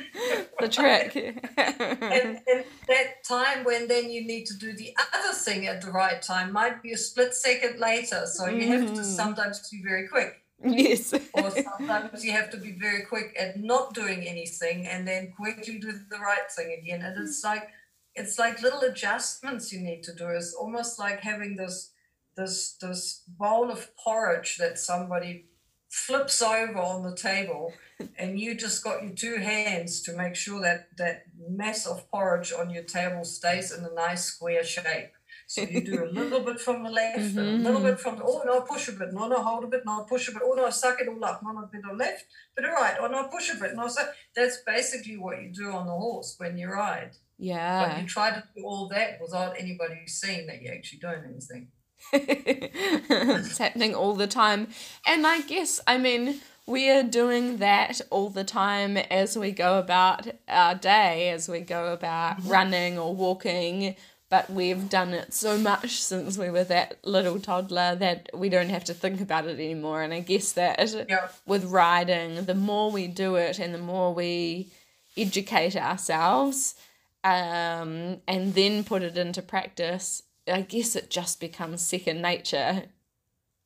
[0.60, 1.16] the trick.
[1.16, 5.90] and, and, that time when then you need to do the other thing at the
[5.90, 8.26] right time might be a split second later.
[8.26, 8.68] So you mm.
[8.68, 9.02] have to mm-hmm.
[9.02, 10.42] sometimes be very quick.
[10.62, 11.14] Yes.
[11.32, 15.78] or sometimes you have to be very quick at not doing anything and then quickly
[15.78, 17.02] do the right thing again.
[17.02, 17.68] And it's like
[18.14, 20.28] it's like little adjustments you need to do.
[20.28, 21.92] It's almost like having this
[22.36, 25.46] this this bowl of porridge that somebody
[25.90, 27.72] flips over on the table
[28.16, 32.52] and you just got your two hands to make sure that that mess of porridge
[32.52, 35.10] on your table stays in a nice square shape.
[35.48, 37.38] So you do a little bit from the left, mm-hmm.
[37.38, 39.82] a little bit from the, oh no, push a bit, no, no, hold a bit,
[39.84, 42.24] no, push a bit, oh no, suck it all up, no, no, bit on left,
[42.54, 44.02] bit of right, oh no, push a bit, no, so
[44.36, 47.16] that's basically what you do on the horse when you ride.
[47.36, 47.88] Yeah.
[47.88, 51.68] But you try to do all that without anybody seeing that you're actually doing anything.
[52.12, 54.68] It's happening all the time.
[55.06, 59.78] And I guess, I mean, we are doing that all the time as we go
[59.78, 62.48] about our day, as we go about mm-hmm.
[62.48, 63.96] running or walking.
[64.28, 68.68] But we've done it so much since we were that little toddler that we don't
[68.68, 70.02] have to think about it anymore.
[70.02, 70.78] And I guess that
[71.08, 71.28] yeah.
[71.46, 74.70] with riding, the more we do it and the more we
[75.16, 76.76] educate ourselves
[77.24, 82.84] um, and then put it into practice, I guess it just becomes second nature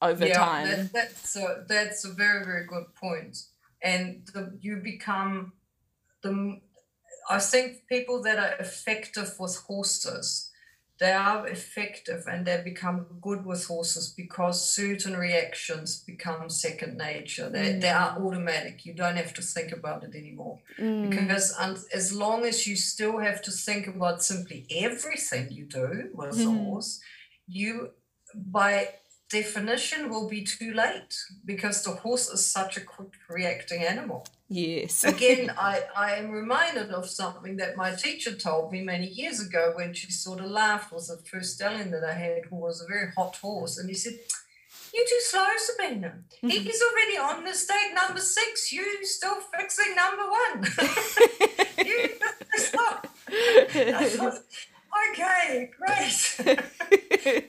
[0.02, 0.68] over yeah, time.
[0.68, 3.38] That, that's a, that's a very very good point,
[3.82, 5.52] and the, you become
[6.22, 6.60] the.
[7.30, 10.50] I think people that are effective with horses,
[11.00, 17.50] they are effective and they become good with horses because certain reactions become second nature.
[17.50, 17.80] They, mm.
[17.80, 18.86] they are automatic.
[18.86, 20.60] You don't have to think about it anymore.
[20.78, 21.10] Mm.
[21.10, 21.52] Because
[21.92, 26.46] as long as you still have to think about simply everything you do with mm.
[26.46, 27.00] a horse,
[27.48, 27.90] you
[28.36, 28.88] by
[29.30, 34.26] definition will be too late because the horse is such a quick reacting animal.
[34.48, 35.04] Yes.
[35.04, 39.72] Again, I, I am reminded of something that my teacher told me many years ago
[39.74, 42.86] when she sort of laughed was the first stallion that I had who was a
[42.86, 43.78] very hot horse.
[43.78, 44.14] And he said,
[44.92, 46.18] You're too slow, Sabina.
[46.36, 46.48] Mm-hmm.
[46.48, 48.70] He's already on mistake number six.
[48.72, 50.64] You still fixing number one.
[51.86, 52.10] you
[52.54, 53.06] just stop.
[55.10, 56.60] okay, great.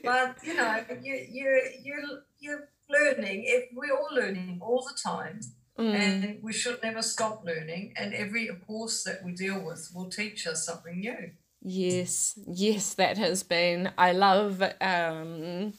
[0.02, 3.44] but you know, you you you you're learning.
[3.46, 5.40] If we're all learning all the time.
[5.78, 5.94] Mm.
[5.94, 7.92] And we should never stop learning.
[7.96, 11.32] And every horse that we deal with will teach us something new.
[11.62, 13.90] Yes, yes, that has been.
[13.98, 15.72] I love um,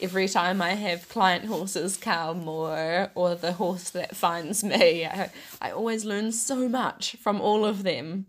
[0.00, 5.04] every time I have client horses come or or the horse that finds me.
[5.04, 5.30] I,
[5.60, 8.26] I always learn so much from all of them.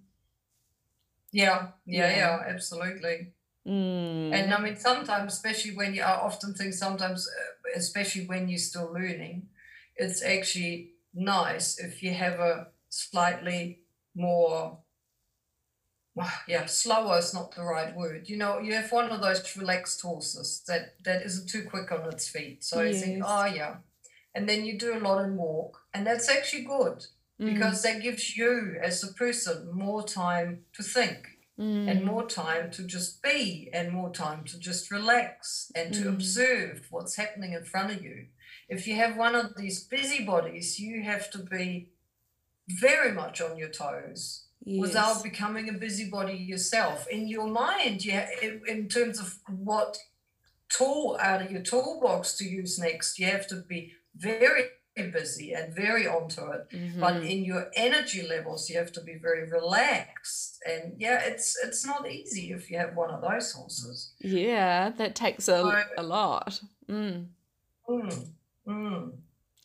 [1.31, 3.33] Yeah, yeah, yeah, yeah absolutely.
[3.67, 4.33] Mm.
[4.33, 8.57] And I mean, sometimes, especially when you, I often think sometimes, uh, especially when you're
[8.57, 9.47] still learning,
[9.95, 13.81] it's actually nice if you have a slightly
[14.15, 14.79] more
[16.47, 18.27] yeah, slower is not the right word.
[18.27, 22.07] You know, you have one of those relaxed horses that that isn't too quick on
[22.09, 22.63] its feet.
[22.63, 22.95] So yes.
[22.95, 23.75] you think, oh yeah.
[24.35, 27.05] And then you do a lot and walk, and that's actually good
[27.41, 27.53] mm.
[27.53, 31.27] because that gives you as a person more time to think
[31.59, 31.89] mm.
[31.89, 36.09] and more time to just be and more time to just relax and to mm.
[36.09, 38.27] observe what's happening in front of you.
[38.69, 41.89] If you have one of these busybodies, you have to be
[42.67, 44.79] very much on your toes yes.
[44.79, 47.07] without becoming a busybody yourself.
[47.07, 48.27] In your mind, yeah,
[48.67, 49.97] in terms of what
[50.69, 54.65] tool out of your toolbox to use next, you have to be very
[55.07, 56.99] busy and very onto it mm-hmm.
[56.99, 61.85] but in your energy levels you have to be very relaxed and yeah it's it's
[61.85, 66.03] not easy if you have one of those horses yeah that takes a, so, a
[66.03, 66.59] lot
[66.89, 67.25] mm.
[67.89, 68.27] Mm,
[68.69, 69.11] mm.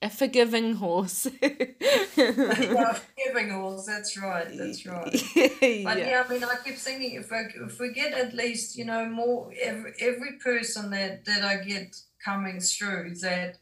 [0.03, 6.11] a forgiving horse yeah, forgiving horse that's right that's right but yeah.
[6.11, 6.25] yeah.
[6.27, 9.53] i mean i keep thinking if I, if we get at least you know more
[9.61, 13.59] every, every person that that i get coming through that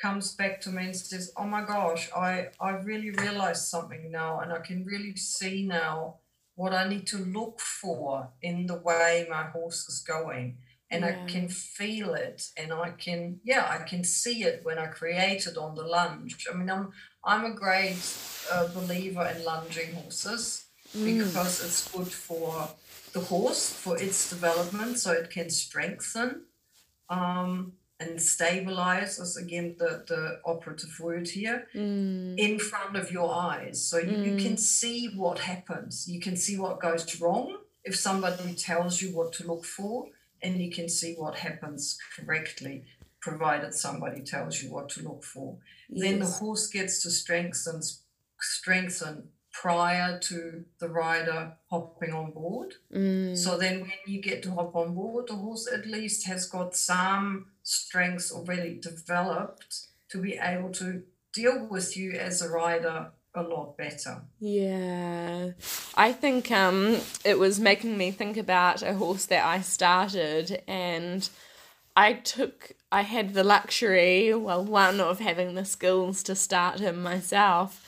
[0.00, 4.40] comes back to me and says, "Oh my gosh, I I really realized something now,
[4.40, 6.16] and I can really see now
[6.54, 10.58] what I need to look for in the way my horse is going."
[10.96, 11.18] And yeah.
[11.22, 15.46] I can feel it, and I can, yeah, I can see it when I create
[15.46, 16.46] it on the lunge.
[16.50, 16.92] I mean, I'm
[17.22, 17.98] I'm a great
[18.50, 20.64] uh, believer in lunging horses
[20.96, 21.04] mm.
[21.04, 22.68] because it's good for
[23.12, 26.46] the horse for its development, so it can strengthen.
[27.10, 32.38] Um, and stabilize is again the, the operative word here mm.
[32.38, 34.26] in front of your eyes so you, mm.
[34.26, 39.16] you can see what happens you can see what goes wrong if somebody tells you
[39.16, 40.08] what to look for
[40.46, 42.84] and you can see what happens correctly
[43.20, 45.56] provided somebody tells you what to look for
[45.88, 46.02] yes.
[46.02, 47.80] then the horse gets to strengthen
[48.40, 49.28] strengthen
[49.60, 52.74] prior to the rider hopping on board.
[52.94, 53.36] Mm.
[53.36, 56.76] So then when you get to hop on board, the horse at least has got
[56.76, 63.42] some strengths already developed to be able to deal with you as a rider a
[63.42, 64.22] lot better.
[64.40, 65.50] Yeah.
[65.94, 71.28] I think um it was making me think about a horse that I started and
[71.96, 77.02] I took I had the luxury, well one of having the skills to start him
[77.02, 77.82] myself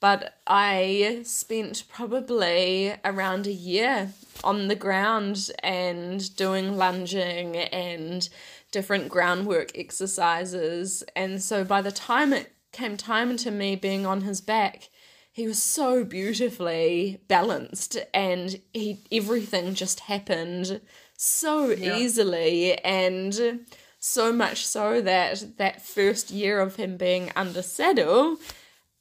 [0.00, 8.26] but I spent probably around a year on the ground and doing lunging and
[8.72, 11.04] different groundwork exercises.
[11.14, 14.88] And so by the time it came time to me being on his back,
[15.32, 20.80] he was so beautifully balanced and he everything just happened
[21.16, 21.96] so yeah.
[21.96, 23.60] easily and
[23.98, 28.36] so much so that that first year of him being under saddle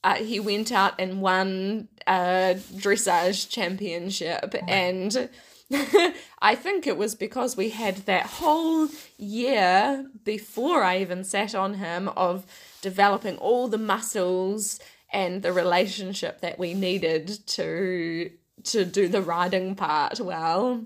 [0.03, 4.65] uh, he went out and won a dressage championship oh.
[4.67, 5.29] and
[6.41, 11.75] I think it was because we had that whole year before I even sat on
[11.75, 12.45] him of
[12.81, 14.79] developing all the muscles
[15.11, 18.31] and the relationship that we needed to
[18.63, 20.85] to do the riding part well.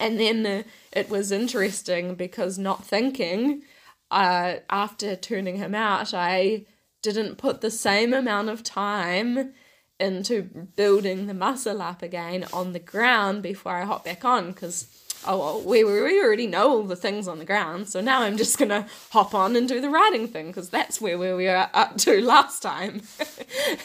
[0.00, 3.62] And then it was interesting because not thinking,
[4.10, 6.66] uh, after turning him out, I
[7.02, 9.52] didn't put the same amount of time
[10.00, 14.86] into building the muscle up again on the ground before I hop back on because
[15.26, 18.22] oh, oh well, we, we already know all the things on the ground, so now
[18.22, 21.32] I'm just going to hop on and do the riding thing because that's where we
[21.32, 23.02] were up to last time.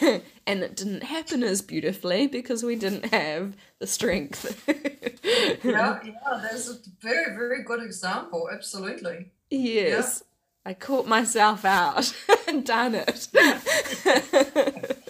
[0.00, 4.62] and it didn't happen as beautifully because we didn't have the strength.
[5.64, 8.48] yeah, yeah, that's a very, very good example.
[8.52, 9.30] Absolutely.
[9.50, 10.22] Yes.
[10.64, 12.12] I caught myself out.
[12.64, 13.28] Done it.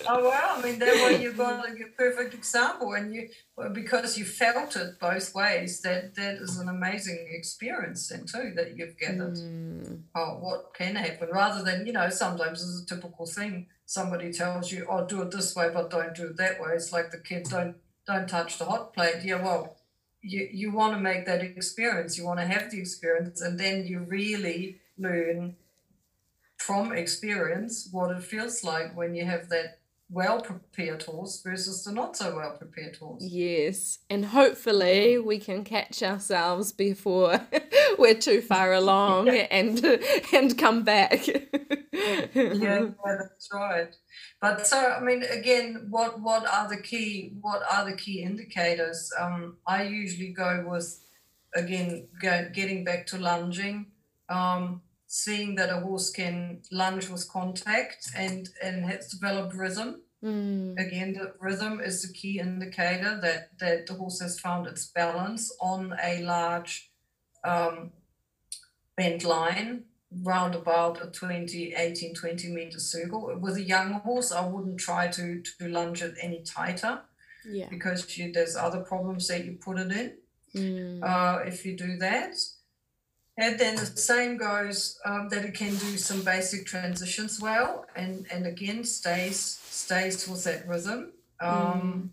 [0.08, 0.56] Oh wow!
[0.56, 4.76] I mean, that way you got a perfect example, and you well, because you felt
[4.76, 5.80] it both ways.
[5.82, 9.36] That that is an amazing experience, then too, that you've gathered.
[9.36, 10.02] Mm.
[10.14, 11.28] Oh, what can happen?
[11.30, 13.66] Rather than you know, sometimes it's a typical thing.
[13.86, 16.92] Somebody tells you, "Oh, do it this way, but don't do it that way." It's
[16.92, 19.22] like the kids don't don't touch the hot plate.
[19.22, 19.76] Yeah, well,
[20.22, 22.18] you you want to make that experience.
[22.18, 25.56] You want to have the experience, and then you really learn
[26.58, 29.78] from experience what it feels like when you have that
[30.10, 33.22] well prepared horse versus the not so well prepared horse.
[33.22, 37.40] Yes, and hopefully we can catch ourselves before
[37.98, 39.46] we're too far along yeah.
[39.50, 39.84] and
[40.32, 41.26] and come back.
[41.26, 43.94] yeah, yeah, that's right.
[44.40, 49.10] But so I mean, again, what what are the key what are the key indicators?
[49.18, 51.04] Um, I usually go with
[51.54, 53.86] again go, getting back to lunging.
[54.30, 60.02] Um, seeing that a horse can lunge with contact and and has developed rhythm.
[60.22, 60.78] Mm.
[60.78, 65.50] Again, the rhythm is the key indicator that that the horse has found its balance
[65.60, 66.90] on a large
[67.42, 67.92] um,
[68.96, 69.84] bent line
[70.22, 75.06] round about a 20 18 20 meter circle with a young horse i wouldn't try
[75.06, 77.02] to to lunge it any tighter
[77.46, 80.16] yeah because you, there's other problems that you put it in
[80.56, 81.02] mm.
[81.02, 82.34] uh, if you do that
[83.38, 88.26] and then the same goes um, that it can do some basic transitions well, and
[88.32, 92.08] and again stays stays with that rhythm, um, mm.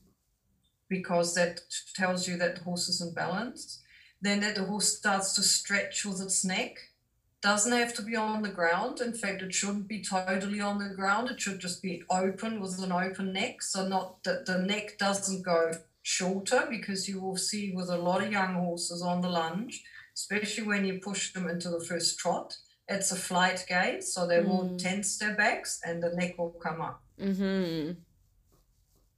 [0.88, 1.62] because that
[1.96, 3.82] tells you that the horse is in balance.
[4.22, 6.78] Then that the horse starts to stretch with its neck.
[7.42, 9.02] Doesn't have to be on the ground.
[9.02, 11.30] In fact, it shouldn't be totally on the ground.
[11.30, 15.44] It should just be open with an open neck, so not that the neck doesn't
[15.44, 15.72] go
[16.04, 19.84] shorter, because you will see with a lot of young horses on the lunge
[20.16, 22.58] especially when you push them into the first trot.
[22.88, 24.48] It's a flight gait, so they mm.
[24.48, 27.02] will tense their backs and the neck will come up.
[27.20, 27.94] Mm-hmm.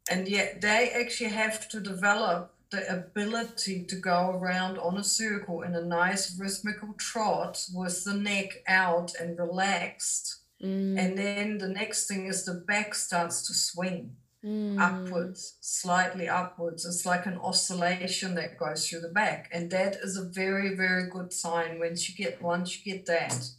[0.10, 5.62] And yet they actually have to develop the ability to go around on a circle
[5.62, 10.42] in a nice rhythmical trot with the neck out and relaxed.
[10.64, 10.98] Mm.
[10.98, 14.16] And then the next thing is the back starts to swing
[14.46, 14.80] mm.
[14.80, 16.86] upwards, slightly upwards.
[16.86, 19.50] It's like an oscillation that goes through the back.
[19.52, 23.50] And that is a very, very good sign once you get once you get that.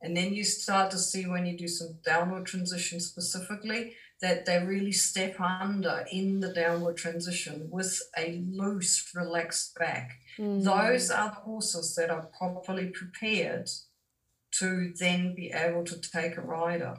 [0.00, 4.62] And then you start to see when you do some downward transition specifically that they
[4.64, 10.18] really step under in the downward transition with a loose, relaxed back.
[10.38, 10.64] Mm.
[10.64, 13.68] Those are the horses that are properly prepared
[14.52, 16.98] to then be able to take a rider.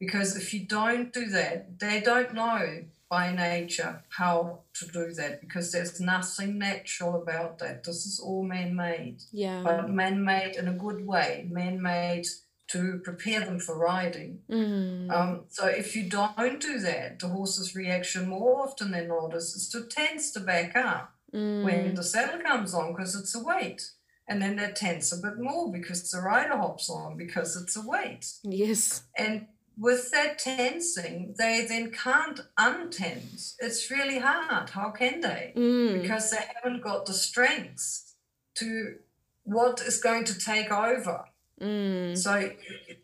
[0.00, 5.40] Because if you don't do that, they don't know by nature how to do that
[5.40, 7.84] because there's nothing natural about that.
[7.84, 9.18] This is all man made.
[9.32, 9.62] Yeah.
[9.62, 12.26] But man made in a good way, man made
[12.68, 14.38] to prepare them for riding.
[14.48, 15.10] Mm.
[15.10, 19.68] Um, so if you don't do that, the horse's reaction more often than not is,
[19.72, 21.64] to tense to back up mm.
[21.64, 23.90] when the saddle comes on because it's a weight.
[24.28, 27.82] And then they tense a bit more because the rider hops on because it's a
[27.82, 28.24] weight.
[28.44, 29.02] Yes.
[29.18, 29.46] And
[29.80, 33.56] with that tensing, they then can't untense.
[33.58, 34.68] It's really hard.
[34.70, 35.54] How can they?
[35.56, 36.02] Mm.
[36.02, 38.14] Because they haven't got the strength
[38.56, 38.96] to
[39.44, 41.24] what is going to take over.
[41.58, 42.16] Mm.
[42.16, 42.50] So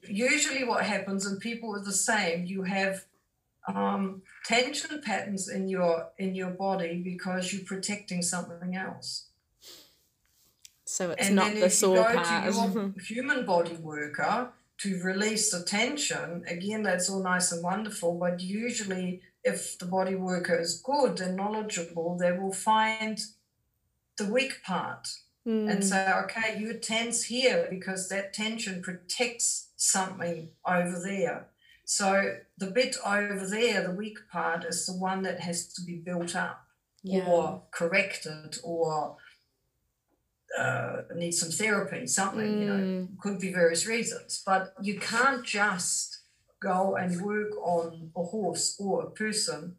[0.07, 3.07] usually what happens, and people are the same, you have
[3.67, 9.29] um, tension patterns in your in your body because you're protecting something else.
[10.85, 12.55] So it's and not the sore part.
[13.01, 18.19] human body worker, to release the tension, again, that's all nice and wonderful.
[18.19, 23.19] But usually, if the body worker is good and knowledgeable, they will find
[24.19, 25.09] the weak part
[25.47, 25.71] mm.
[25.71, 31.49] and say, okay, you're tense here because that tension protects something over there.
[31.85, 35.95] So the bit over there, the weak part, is the one that has to be
[35.95, 36.67] built up
[37.03, 37.25] yeah.
[37.27, 39.17] or corrected or
[40.59, 42.61] uh, need some therapy, something, mm.
[42.61, 43.19] you know, mm.
[43.19, 44.43] could be various reasons.
[44.45, 46.21] But you can't just
[46.61, 49.77] go and work on a horse or a person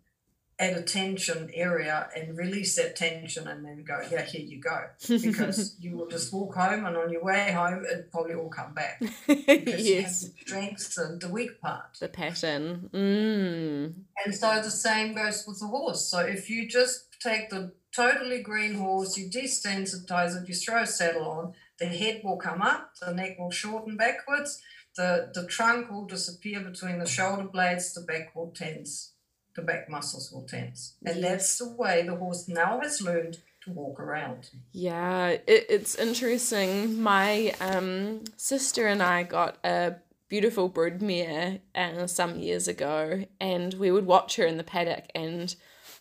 [0.60, 4.86] at a tension area and release that tension and then go, yeah, here you go.
[5.08, 8.74] Because you will just walk home and on your way home, it probably all come
[8.74, 9.00] back.
[9.28, 9.88] Because yes.
[9.88, 11.98] you have the strengths and the weak part.
[12.00, 12.90] The passion.
[12.92, 13.94] Mm.
[14.26, 16.08] And so the same goes with the horse.
[16.08, 20.86] So if you just take the totally green horse, you desensitize it, you throw a
[20.86, 24.62] saddle on, the head will come up, the neck will shorten backwards,
[24.96, 29.14] the, the trunk will disappear between the shoulder blades, the back will tense,
[29.56, 30.94] the back muscles will tense.
[31.04, 34.52] And that's the way the horse now has learned to walk around.
[34.72, 37.02] Yeah, it, it's interesting.
[37.02, 39.96] My um, sister and I got a
[40.30, 45.56] beautiful broodmare uh, some years ago, and we would watch her in the paddock, and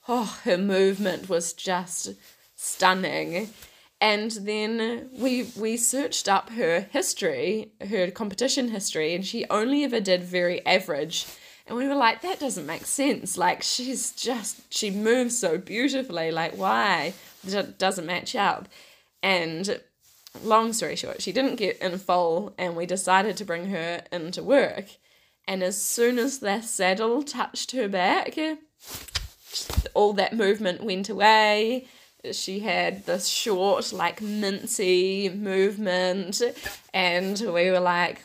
[0.09, 2.15] oh, her movement was just
[2.55, 3.51] stunning.
[4.01, 10.01] And then we we searched up her history, her competition history, and she only ever
[10.01, 11.27] did very average.
[11.67, 13.39] And we were like, that doesn't make sense.
[13.39, 16.31] Like she's just she moves so beautifully.
[16.31, 17.15] Like why?
[17.47, 18.69] It doesn't match up.
[19.23, 19.81] And
[20.45, 24.43] long story short, she didn't get in full, and we decided to bring her into
[24.43, 24.85] work.
[25.49, 28.37] And as soon as the saddle touched her back,
[29.95, 31.87] all that movement went away.
[32.33, 36.43] She had this short, like mincy movement,
[36.93, 38.23] and we were like,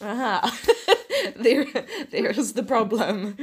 [0.00, 0.58] "Aha,
[1.36, 1.66] there,
[2.10, 3.36] there is the problem."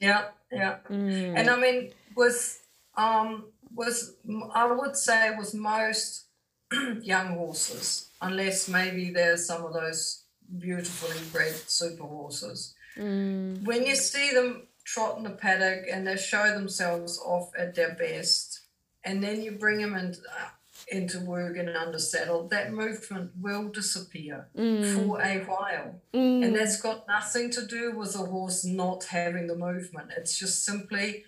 [0.00, 1.34] Yeah, yeah, mm.
[1.36, 2.60] and I mean, with
[2.96, 4.16] um, with
[4.54, 6.24] I would say with most
[7.02, 10.24] young horses, unless maybe there's some of those
[10.58, 12.74] beautifully bred super horses.
[12.96, 13.64] Mm.
[13.64, 17.94] When you see them trot in the paddock and they show themselves off at their
[17.94, 18.60] best,
[19.04, 20.48] and then you bring them in, uh,
[20.90, 24.94] into work and under saddle, that movement will disappear mm.
[24.94, 26.00] for a while.
[26.14, 26.44] Mm.
[26.44, 30.10] And that's got nothing to do with the horse not having the movement.
[30.16, 31.24] It's just simply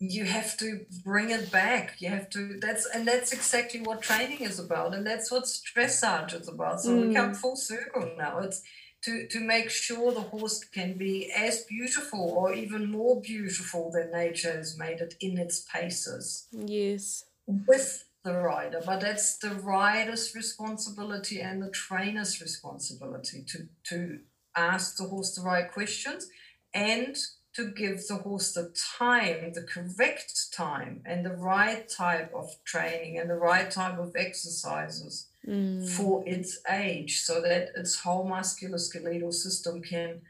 [0.00, 1.96] you have to bring it back.
[2.00, 6.38] You have to that's and that's exactly what training is about, and that's what dressage
[6.38, 6.80] is about.
[6.80, 7.08] So mm.
[7.08, 7.36] we come mm.
[7.36, 8.40] full circle now.
[8.40, 8.62] It's
[9.04, 14.10] to, to make sure the horse can be as beautiful or even more beautiful than
[14.10, 16.46] nature has made it in its paces.
[16.52, 17.24] Yes.
[17.46, 24.20] With the rider, but that's the rider's responsibility and the trainer's responsibility to, to
[24.56, 26.28] ask the horse the right questions
[26.72, 27.16] and
[27.54, 33.18] to give the horse the time, the correct time, and the right type of training
[33.18, 35.88] and the right type of exercises mm.
[35.88, 40.22] for its age, so that its whole musculoskeletal system can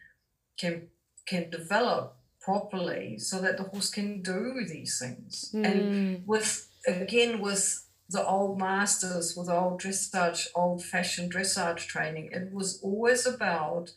[0.57, 0.89] can
[1.27, 5.51] can develop properly, so that the horse can do these things.
[5.55, 5.65] Mm.
[5.65, 12.53] And with again with the old masters, with old dressage, old fashioned dressage training, it
[12.53, 13.93] was always about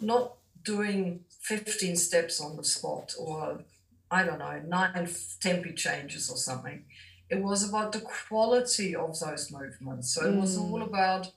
[0.00, 3.64] not doing 15 steps on the spot or
[4.10, 5.08] I don't know, nine
[5.40, 6.84] tempi changes or something.
[7.30, 10.14] It was about the quality of those movements.
[10.14, 10.40] So it mm.
[10.40, 11.30] was all about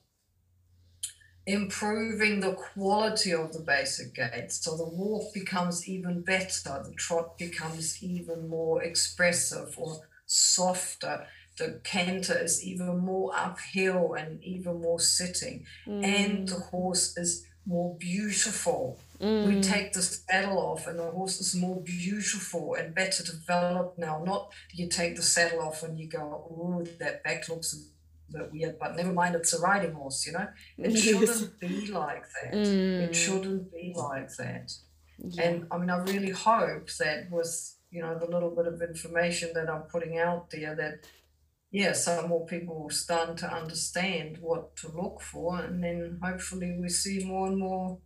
[1.45, 4.51] improving the quality of the basic gait.
[4.51, 11.25] So the walk becomes even better, the trot becomes even more expressive or softer.
[11.57, 15.65] The canter is even more uphill and even more sitting.
[15.85, 16.03] Mm.
[16.03, 19.47] And the horse is more beautiful Mm.
[19.47, 24.23] We take the saddle off, and the horse is more beautiful and better developed now.
[24.25, 26.19] Not you take the saddle off and you go,
[26.49, 30.33] oh, that back looks a bit weird, but never mind, it's a riding horse, you
[30.33, 30.47] know?
[30.77, 32.53] It shouldn't be like that.
[32.53, 33.09] Mm.
[33.09, 34.73] It shouldn't be like that.
[35.19, 35.43] Yeah.
[35.43, 39.51] And I mean, I really hope that with, you know, the little bit of information
[39.53, 41.05] that I'm putting out there, that
[41.69, 46.77] yeah, some more people will start to understand what to look for, and then hopefully
[46.81, 47.99] we see more and more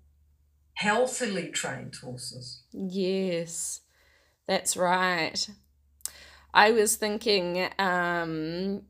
[0.75, 2.61] healthily trained horses.
[2.71, 3.81] Yes,
[4.47, 5.47] that's right.
[6.53, 8.83] I was thinking, um,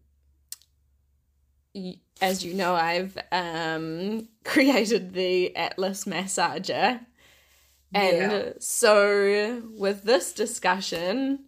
[2.21, 7.05] as you know, I've um, created the Atlas Massager.
[7.93, 8.49] And yeah.
[8.59, 11.45] so, with this discussion,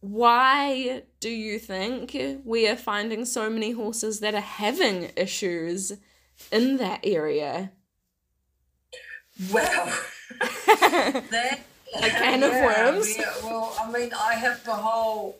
[0.00, 5.92] why do you think we are finding so many horses that are having issues
[6.50, 7.70] in that area?
[9.50, 9.86] Well,
[10.40, 11.60] that
[11.94, 13.16] a can of worms.
[13.16, 15.38] Yeah, well, I mean, I have the whole.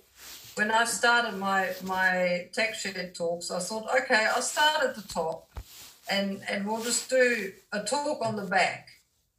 [0.54, 5.02] When I started my my tack shed talks, I thought, okay, I'll start at the
[5.02, 5.48] top,
[6.10, 8.88] and and we'll just do a talk on the back,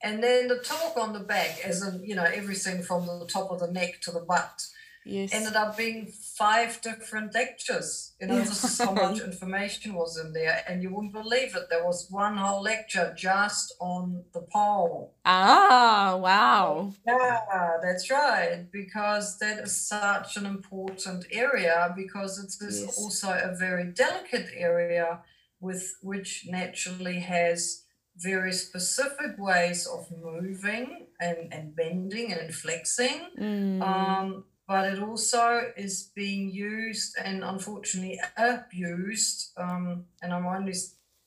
[0.01, 3.51] and then the talk on the back, as in you know everything from the top
[3.51, 4.68] of the neck to the butt,
[5.06, 5.34] yes.
[5.34, 8.14] ended up being five different lectures.
[8.20, 11.70] You know, this is how much information was in there, and you wouldn't believe it.
[11.70, 15.14] There was one whole lecture just on the poll.
[15.26, 16.93] Ah, wow.
[17.06, 22.97] Yeah, that's right, because that is such an important area because it is yes.
[22.97, 25.22] also a very delicate area
[25.60, 27.84] with which naturally has
[28.18, 33.30] very specific ways of moving and, and bending and flexing.
[33.39, 33.82] Mm.
[33.82, 39.51] Um, but it also is being used and unfortunately abused.
[39.57, 40.74] Um, and I'm only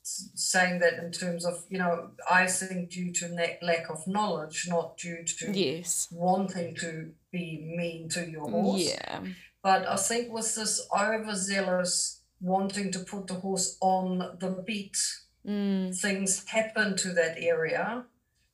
[0.03, 4.67] saying that in terms of you know I think due to ne- lack of knowledge,
[4.69, 8.83] not due to yes wanting to be mean to your horse.
[8.83, 9.21] Yeah.
[9.63, 14.97] But I think with this overzealous wanting to put the horse on the bit,
[15.45, 15.99] mm.
[15.99, 18.05] things happen to that area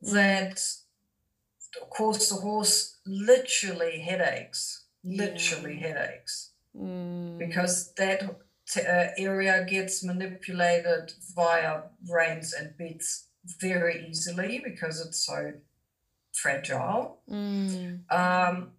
[0.02, 0.12] mm.
[0.12, 0.58] that
[1.90, 5.88] cause the horse literally headaches, literally yeah.
[5.88, 7.38] headaches, mm.
[7.38, 8.22] because that
[8.76, 13.26] uh, area gets manipulated via reins and bits
[13.60, 15.52] very easily because it's so
[16.32, 17.18] fragile.
[17.30, 18.10] Mm.
[18.10, 18.72] Um,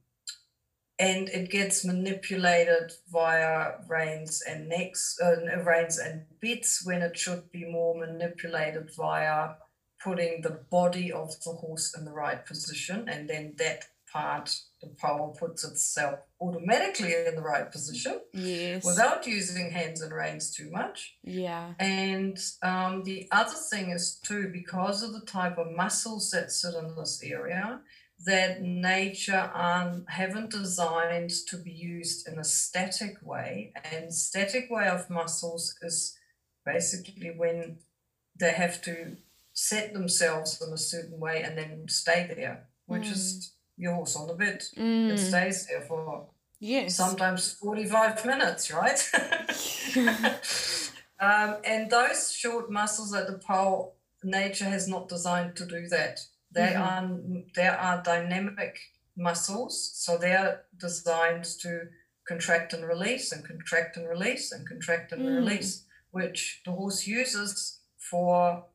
[1.00, 7.52] and it gets manipulated via reins and necks, uh, reins and bits when it should
[7.52, 9.56] be more manipulated via
[10.02, 14.88] putting the body of the horse in the right position, and then that part, the
[15.01, 18.22] poll puts itself automatically in the right position.
[18.34, 18.86] Yes.
[18.86, 21.16] Without using hands and reins too much.
[21.24, 21.74] Yeah.
[21.80, 26.76] And um, the other thing is too, because of the type of muscles that sit
[26.76, 27.82] in this area,
[28.26, 33.74] that nature um, haven't designed to be used in a static way.
[33.91, 36.16] And static way of muscles is
[36.66, 37.80] basically when
[38.39, 39.18] they have to
[39.53, 43.11] set themselves in a certain way and then stay there, which mm.
[43.11, 43.53] is
[43.84, 44.64] your horse on the bit.
[44.78, 45.12] Mm.
[45.12, 46.28] It stays there for
[46.60, 46.96] yes.
[46.96, 49.12] sometimes 45 minutes, right?
[51.20, 56.22] um, and those short muscles at the poll, nature has not designed to do that.
[56.52, 56.82] They mm-hmm.
[56.82, 58.78] are they are dynamic
[59.18, 61.88] muscles, so they are designed to
[62.28, 65.36] contract and release and contract and release and contract and mm.
[65.38, 68.66] release, which the horse uses for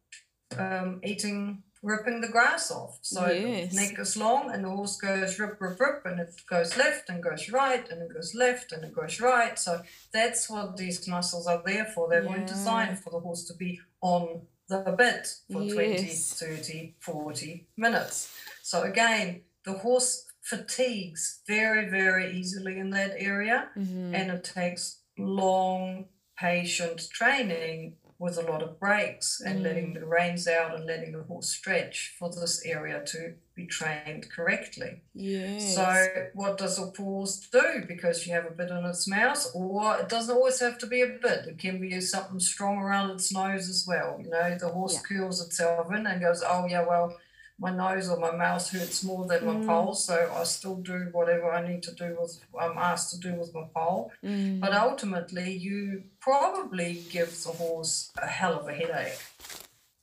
[0.59, 2.99] um, eating, ripping the grass off.
[3.03, 3.75] So yes.
[3.75, 7.09] the neck is long and the horse goes rip, rip, rip, and it goes left
[7.09, 9.59] and goes right and it goes left and it goes right.
[9.59, 12.09] So that's what these muscles are there for.
[12.09, 12.29] They yeah.
[12.29, 16.39] weren't designed for the horse to be on the bit for yes.
[16.39, 18.35] 20, 30, 40 minutes.
[18.63, 24.15] So again, the horse fatigues very, very easily in that area mm-hmm.
[24.15, 26.07] and it takes long,
[26.39, 29.63] patient training with a lot of breaks and mm.
[29.63, 34.29] letting the reins out and letting the horse stretch for this area to be trained
[34.31, 35.03] correctly.
[35.15, 35.77] Yes.
[35.77, 37.85] So what does a horse do?
[37.87, 41.03] Because you have a bit in its mouth, or it doesn't always have to be
[41.03, 41.47] a bit.
[41.47, 44.19] It can be something strong around its nose as well.
[44.21, 45.19] You know, the horse yeah.
[45.19, 47.17] curls itself in and goes, oh yeah, well,
[47.61, 49.67] my nose or my mouth hurts more than my mm.
[49.67, 53.35] poll, so I still do whatever I need to do with I'm asked to do
[53.35, 54.13] with my poll.
[54.25, 54.61] Mm.
[54.61, 59.19] But ultimately, you probably give the horse a hell of a headache.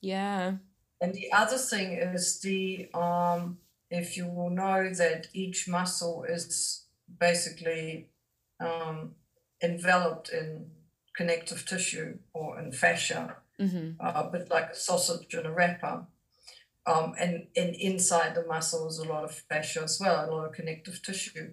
[0.02, 0.56] Yeah.
[1.00, 3.58] And the other thing is the um,
[3.90, 6.84] if you will know that each muscle is
[7.18, 8.08] basically
[8.60, 9.14] um,
[9.62, 10.70] enveloped in
[11.16, 13.92] connective tissue or in fascia, mm-hmm.
[13.98, 16.06] uh, a bit like a sausage in a wrapper
[16.86, 20.46] um, and, and inside the muscle is a lot of fascia as well, a lot
[20.46, 21.52] of connective tissue.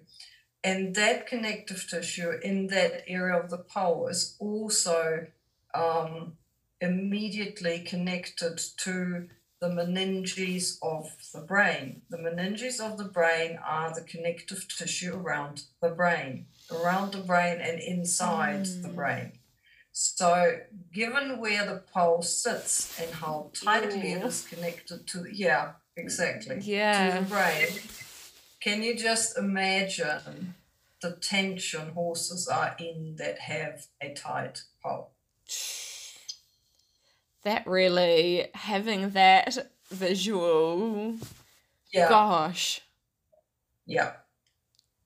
[0.62, 5.26] And that connective tissue in that area of the poll is also
[5.74, 6.34] um,
[6.80, 9.28] immediately connected to
[9.60, 12.02] the meninges of the brain.
[12.10, 17.58] The meninges of the brain are the connective tissue around the brain, around the brain
[17.60, 18.82] and inside mm.
[18.82, 19.32] the brain.
[19.96, 20.58] So,
[20.92, 24.16] given where the poll sits and how tightly Ooh.
[24.16, 27.20] it is connected to, the, yeah, exactly, yeah.
[27.20, 27.68] to the brain,
[28.60, 30.56] can you just imagine
[31.00, 35.12] the tension horses are in that have a tight poll?
[37.44, 39.56] That really, having that
[39.92, 41.14] visual,
[41.92, 42.08] yeah.
[42.08, 42.80] gosh.
[43.86, 44.14] Yeah.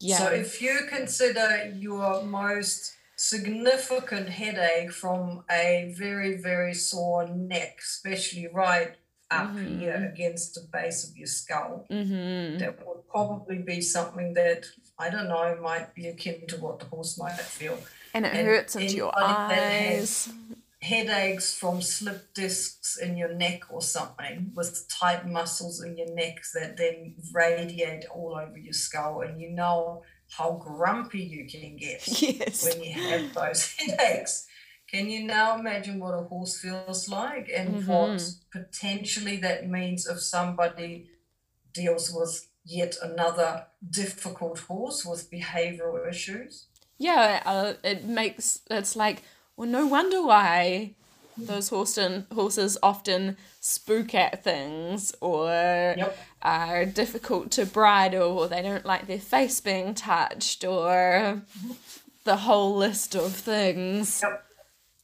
[0.00, 0.16] Yeah.
[0.16, 2.94] So, if you consider your most
[3.28, 8.94] significant headache from a very, very sore neck, especially right
[9.30, 9.80] up mm-hmm.
[9.80, 11.86] here against the base of your skull.
[11.90, 12.58] Mm-hmm.
[12.58, 14.64] That would probably be something that,
[14.98, 17.78] I don't know, might be akin to what the horse might feel.
[18.14, 20.30] And it and hurts into your eyes.
[20.80, 26.40] Headaches from slip discs in your neck or something with tight muscles in your neck
[26.54, 32.06] that then radiate all over your skull, and you know how grumpy you can get
[32.22, 32.64] yes.
[32.64, 34.46] when you have those headaches.
[34.90, 37.90] Can you now imagine what a horse feels like and mm-hmm.
[37.90, 41.10] what potentially that means if somebody
[41.74, 46.68] deals with yet another difficult horse with behavioral issues?
[46.96, 49.22] Yeah, uh, it makes it's like,
[49.56, 50.94] well, no wonder why
[51.38, 51.98] those horse
[52.32, 55.46] horses often spook at things or
[55.96, 56.18] Yep.
[56.42, 61.42] are difficult to bridle or they don't like their face being touched or
[62.24, 64.20] the whole list of things.
[64.22, 64.44] Yep.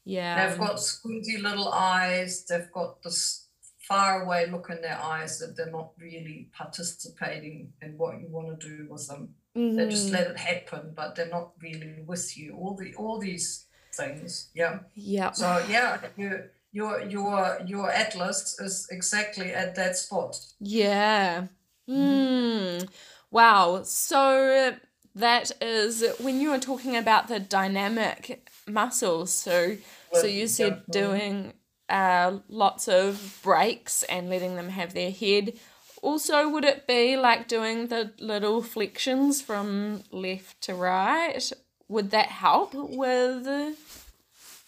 [0.04, 0.48] Yeah.
[0.50, 2.44] They've got squinty little eyes.
[2.44, 3.46] They've got this
[3.78, 8.60] far away look in their eyes that they're not really participating in what you want
[8.60, 9.34] to do with them.
[9.54, 10.12] They just Mhm.
[10.12, 12.56] let it happen, but they're not really with you.
[12.56, 14.50] All the all these things.
[14.54, 14.80] Yeah.
[14.94, 15.32] Yeah.
[15.32, 20.38] So yeah, your your your your atlas is exactly at that spot.
[20.60, 21.46] Yeah.
[21.88, 22.88] Mm.
[23.30, 23.82] Wow.
[23.84, 24.76] So
[25.14, 29.32] that is when you were talking about the dynamic muscles.
[29.32, 29.76] So
[30.12, 30.92] so you said yeah.
[30.92, 31.52] doing
[31.88, 35.54] uh, lots of breaks and letting them have their head.
[36.02, 41.50] Also, would it be like doing the little flexions from left to right?
[41.94, 43.46] Would that help with?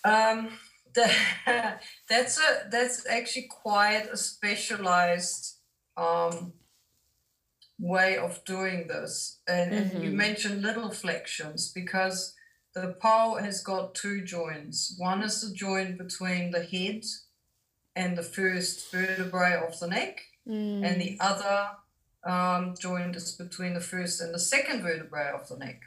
[0.04, 0.50] Um,
[0.94, 1.10] the,
[2.08, 5.56] that's a that's actually quite a specialized
[5.96, 6.52] um,
[7.80, 9.40] way of doing this.
[9.48, 12.34] And, and you mentioned little flexions because
[12.76, 14.94] the poll has got two joints.
[14.96, 17.02] One is the joint between the head
[17.96, 20.98] and the first vertebrae of the neck, and Mm.
[20.98, 21.70] the other
[22.22, 25.80] um, joint is between the first and the second vertebrae of the neck.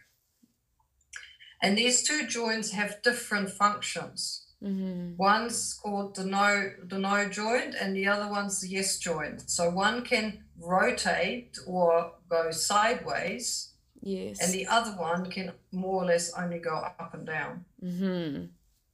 [1.61, 4.45] And these two joints have different functions.
[4.61, 5.15] Mhm.
[5.18, 9.49] One's called the no the no joint, and the other one's the yes joint.
[9.49, 14.40] So one can rotate or go sideways, Yes.
[14.41, 17.65] and the other one can more or less only go up and down.
[17.81, 18.45] mm-hmm.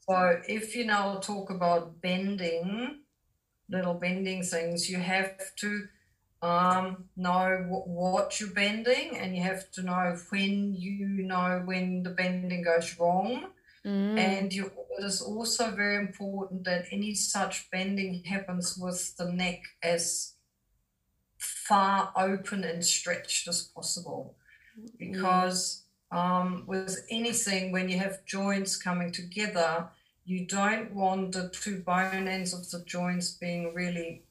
[0.07, 2.99] So if you now talk about bending,
[3.69, 5.87] little bending things, you have to
[6.45, 12.03] um, know wh- what you're bending, and you have to know when you know when
[12.03, 13.47] the bending goes wrong.
[13.85, 14.17] Mm.
[14.17, 19.61] And you, it is also very important that any such bending happens with the neck
[19.83, 20.33] as
[21.37, 24.35] far open and stretched as possible.
[24.99, 29.87] Because um, with anything, when you have joints coming together,
[30.25, 34.24] you don't want the two bone ends of the joints being really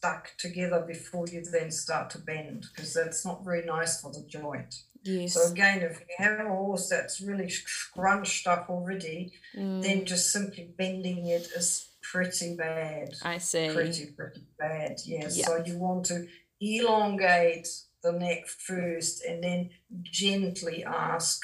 [0.00, 4.24] stuck together before you then start to bend, because that's not very nice for the
[4.26, 4.74] joint.
[5.02, 5.34] yes.
[5.34, 9.82] So again, if you have a horse that's really scrunched up already, Mm.
[9.82, 13.08] then just simply bending it is pretty bad.
[13.22, 13.68] I see.
[13.72, 14.96] Pretty, pretty bad.
[15.04, 15.36] Yes.
[15.36, 15.46] Yeah.
[15.46, 16.26] So you want to
[16.60, 17.68] elongate
[18.02, 19.70] the neck first and then
[20.02, 21.40] gently ask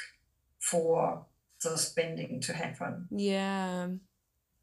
[0.59, 1.25] for
[1.63, 3.07] this bending to happen.
[3.11, 3.89] Yeah.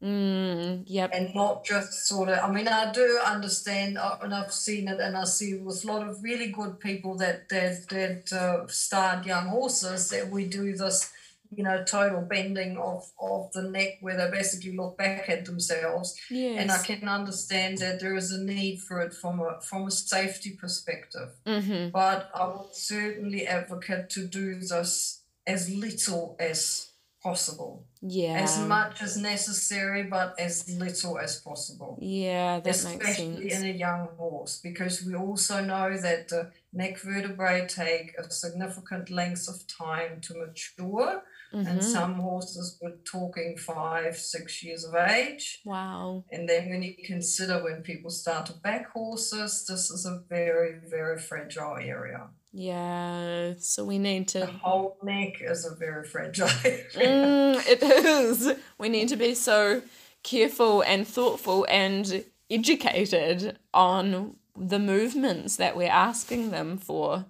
[0.03, 1.11] Mm, yep.
[1.13, 4.99] And not just sort of, I mean, I do understand, uh, and I've seen it,
[4.99, 9.25] and I see with a lot of really good people that that that uh, start
[9.25, 11.11] young horses that we do this,
[11.49, 16.19] you know, total bending of of the neck where they basically look back at themselves,
[16.29, 16.59] Yes.
[16.61, 19.91] and I can understand that there is a need for it from a from a
[19.91, 21.29] safety perspective.
[21.47, 21.89] mm-hmm.
[21.91, 26.91] But I would certainly advocate to do this as little as
[27.25, 27.71] possible,
[28.17, 28.37] Yeah.
[28.45, 30.53] as much as necessary, but as
[30.83, 31.91] little as possible.
[31.99, 36.41] Yeah, that makes especially in a young horse, because we also know that the
[36.81, 39.57] neck vertebrae take a significant length of
[39.87, 41.11] time to mature,
[41.53, 41.67] Mhm.
[41.67, 45.61] and some horses we're talking five, six years of age.
[45.65, 46.25] Wow.
[46.31, 50.79] And then when you consider when people start to back horses, this is a very,
[50.89, 52.27] very fragile area.
[52.51, 53.53] Yeah.
[53.59, 54.39] So we need to.
[54.39, 56.85] The whole neck is a very fragile area.
[56.95, 58.51] Mm, it is.
[58.77, 59.81] We need to be so
[60.23, 67.25] careful and thoughtful and educated on the movements that we're asking them for.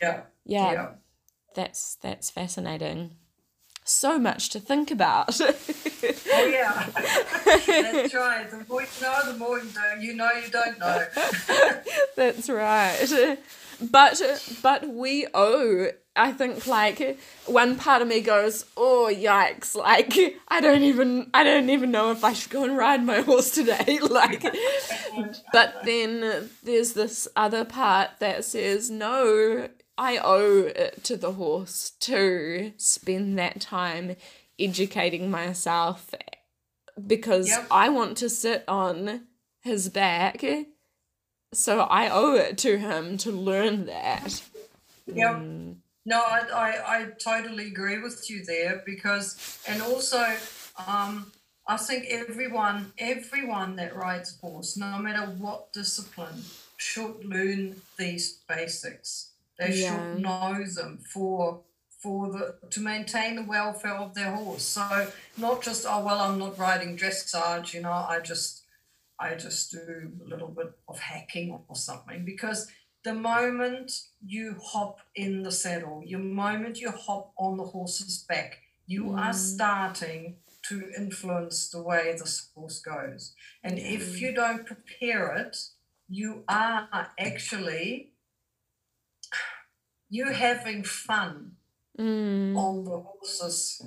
[0.00, 0.22] Yeah.
[0.44, 0.88] Yeah, Yeah.
[1.54, 3.16] that's that's fascinating.
[3.88, 5.40] So much to think about.
[6.30, 6.86] Oh yeah.
[7.66, 8.48] That's right.
[8.48, 11.04] The more you know, the more you don't you know you don't know.
[12.16, 13.38] That's right.
[13.80, 14.22] But
[14.62, 15.88] but we owe.
[16.14, 19.74] I think like one part of me goes, oh yikes!
[19.74, 20.14] Like
[20.48, 23.50] I don't even I don't even know if I should go and ride my horse
[23.50, 23.98] today.
[24.00, 24.42] Like,
[25.52, 29.68] but then there's this other part that says no.
[29.98, 34.14] I owe it to the horse to spend that time
[34.58, 36.14] educating myself
[37.04, 37.66] because Yep.
[37.70, 39.26] I want to sit on
[39.60, 40.44] his back.
[41.52, 44.42] So I owe it to him to learn that.
[45.06, 45.34] Yep.
[45.34, 45.76] Mm,
[46.06, 50.24] No, I, I, I totally agree with you there because, and also,
[50.86, 51.32] um,
[51.66, 56.44] I think everyone, everyone that rides horse, no matter what discipline,
[56.76, 59.32] should learn these basics.
[59.58, 59.96] They Yeah.
[59.96, 61.64] should know them for
[62.02, 64.62] for the to maintain the welfare of their horse.
[64.62, 68.62] So not just oh well I'm not riding dressage, you know, I just
[69.18, 72.70] I just do a little bit of hacking or something because
[73.04, 73.90] the moment
[74.24, 79.18] you hop in the saddle, the moment you hop on the horse's back, you mm.
[79.18, 83.34] are starting to influence the way this horse goes.
[83.62, 83.92] And mm.
[83.92, 85.56] if you don't prepare it,
[86.08, 88.12] you are actually
[90.10, 91.52] you having fun
[91.98, 92.56] mm.
[92.56, 93.82] on the horse's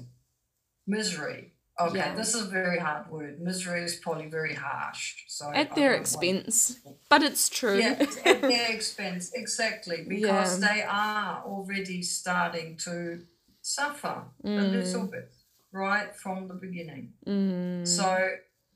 [0.87, 1.53] misery.
[1.79, 2.13] Okay, yeah.
[2.13, 3.41] this is a very hard word.
[3.41, 5.23] Misery is probably very harsh.
[5.27, 6.79] So at their expense,
[7.09, 7.79] but it's true.
[7.79, 10.73] Yeah, at their expense, exactly, because yeah.
[10.73, 13.23] they are already starting to
[13.61, 14.59] suffer mm.
[14.59, 15.31] a little bit
[15.71, 17.13] right from the beginning.
[17.25, 17.87] Mm.
[17.87, 18.29] So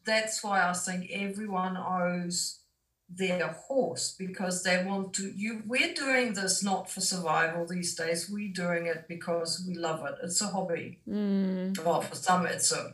[0.06, 2.62] that's why I think everyone owes
[3.10, 8.30] their horse because they want to you we're doing this not for survival these days
[8.30, 11.78] we're doing it because we love it it's a hobby mm.
[11.86, 12.94] well for some it's a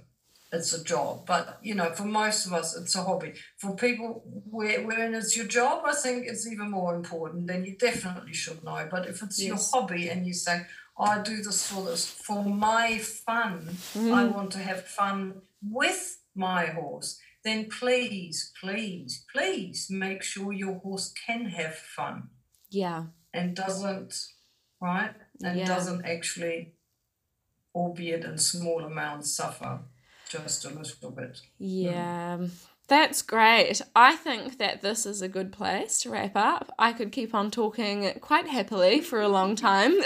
[0.51, 4.21] it's a job but you know for most of us it's a hobby for people
[4.49, 8.61] where when it's your job i think it's even more important then you definitely should
[8.65, 9.47] know but if it's yes.
[9.47, 10.61] your hobby and you say
[10.97, 13.61] oh, i do this for this for my fun
[13.93, 14.13] mm.
[14.13, 20.75] i want to have fun with my horse then please, please, please make sure your
[20.79, 22.29] horse can have fun.
[22.69, 23.05] Yeah.
[23.33, 24.27] And doesn't,
[24.79, 25.13] right?
[25.43, 25.65] And yeah.
[25.65, 26.73] doesn't actually,
[27.73, 29.79] albeit in small amounts, suffer
[30.29, 31.41] just a little bit.
[31.57, 32.37] Yeah.
[32.39, 32.49] Mm.
[32.91, 33.81] That's great.
[33.95, 36.73] I think that this is a good place to wrap up.
[36.77, 39.97] I could keep on talking quite happily for a long time.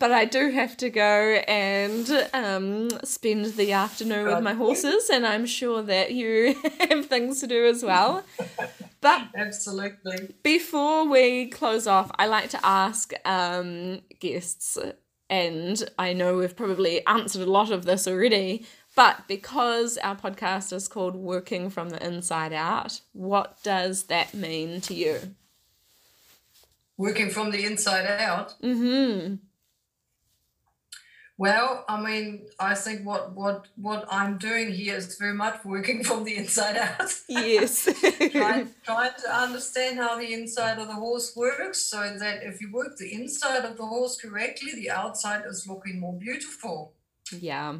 [0.00, 5.24] but I do have to go and um, spend the afternoon with my horses, and
[5.24, 6.60] I'm sure that you
[6.90, 8.24] have things to do as well.
[9.00, 10.34] But absolutely.
[10.42, 14.76] Before we close off, I like to ask um, guests,
[15.30, 20.72] and I know we've probably answered a lot of this already, but because our podcast
[20.72, 25.34] is called Working from the Inside Out, what does that mean to you?
[26.96, 28.54] Working from the inside out?
[28.62, 29.34] Mm-hmm.
[31.36, 36.04] Well, I mean, I think what what what I'm doing here is very much working
[36.04, 37.12] from the inside out.
[37.28, 37.88] Yes.
[38.30, 42.70] trying, trying to understand how the inside of the horse works so that if you
[42.72, 46.92] work the inside of the horse correctly, the outside is looking more beautiful.
[47.36, 47.78] Yeah.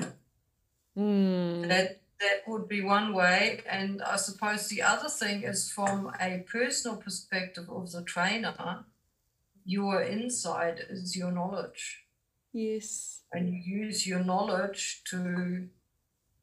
[0.97, 1.69] Mm.
[1.69, 3.61] That that would be one way.
[3.69, 8.85] And I suppose the other thing is from a personal perspective of the trainer,
[9.65, 12.05] your insight is your knowledge.
[12.53, 13.23] Yes.
[13.33, 15.69] And you use your knowledge to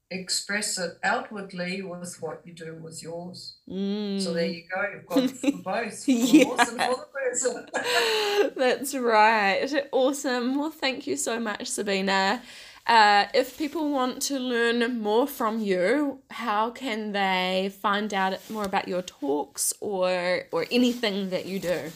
[0.10, 3.56] express it outwardly with what you do with yours.
[3.70, 4.22] Mm.
[4.22, 4.86] So there you go.
[4.94, 6.66] You've got for both for yeah.
[6.66, 8.54] for the person.
[8.58, 9.88] That's right.
[9.94, 10.58] Awesome.
[10.58, 12.44] Well, thank you so much, Sabina.
[12.88, 18.66] Uh, if people want to learn more from you, how can they find out more
[18.66, 21.92] about your talks or or anything that you do?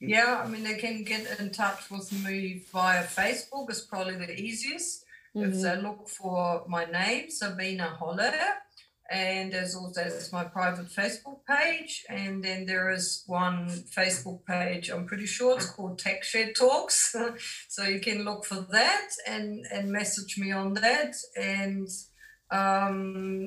[0.00, 3.70] Yeah, I mean they can get in touch with me via Facebook.
[3.70, 5.04] It's probably the easiest.
[5.36, 5.52] Mm-hmm.
[5.52, 8.34] If they look for my name, Sabina Holler,
[9.10, 14.90] and there's also there's my private Facebook page, and then there is one Facebook page.
[14.90, 17.14] I'm pretty sure it's called Tack Shed Talks,
[17.68, 21.14] so you can look for that and and message me on that.
[21.36, 21.88] And
[22.50, 23.46] um,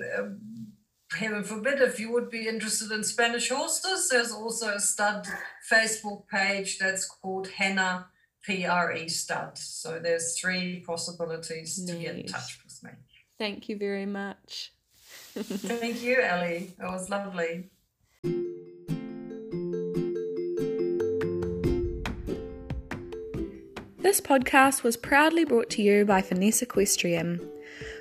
[1.11, 5.27] heaven forbid, if you would be interested in Spanish horses, there's also a stud
[5.71, 8.07] Facebook page that's called Hannah
[8.43, 9.57] PRE Stud.
[9.57, 11.95] So there's three possibilities nice.
[11.95, 12.91] to get in touch with me.
[13.37, 14.73] Thank you very much.
[15.43, 16.73] Thank you, Ellie.
[16.79, 17.69] It was lovely.
[23.99, 27.45] This podcast was proudly brought to you by Finesse Equestrian.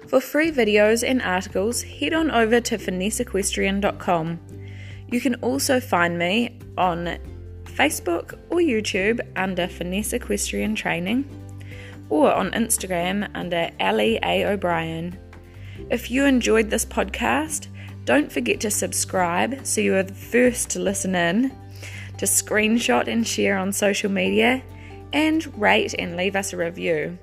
[0.06, 4.40] For free videos and articles, head on over to finesseequestrian.com.
[5.10, 7.18] You can also find me on
[7.64, 11.28] Facebook or YouTube under Finesse Equestrian Training,
[12.08, 14.44] or on Instagram under Ali A.
[14.46, 15.18] O'Brien.
[15.90, 17.68] If you enjoyed this podcast,
[18.04, 21.52] don't forget to subscribe so you are the first to listen in,
[22.18, 24.62] to screenshot and share on social media,
[25.12, 27.18] and rate and leave us a review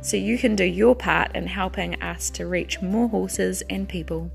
[0.00, 4.30] so you can do your part in helping us to reach more horses and people.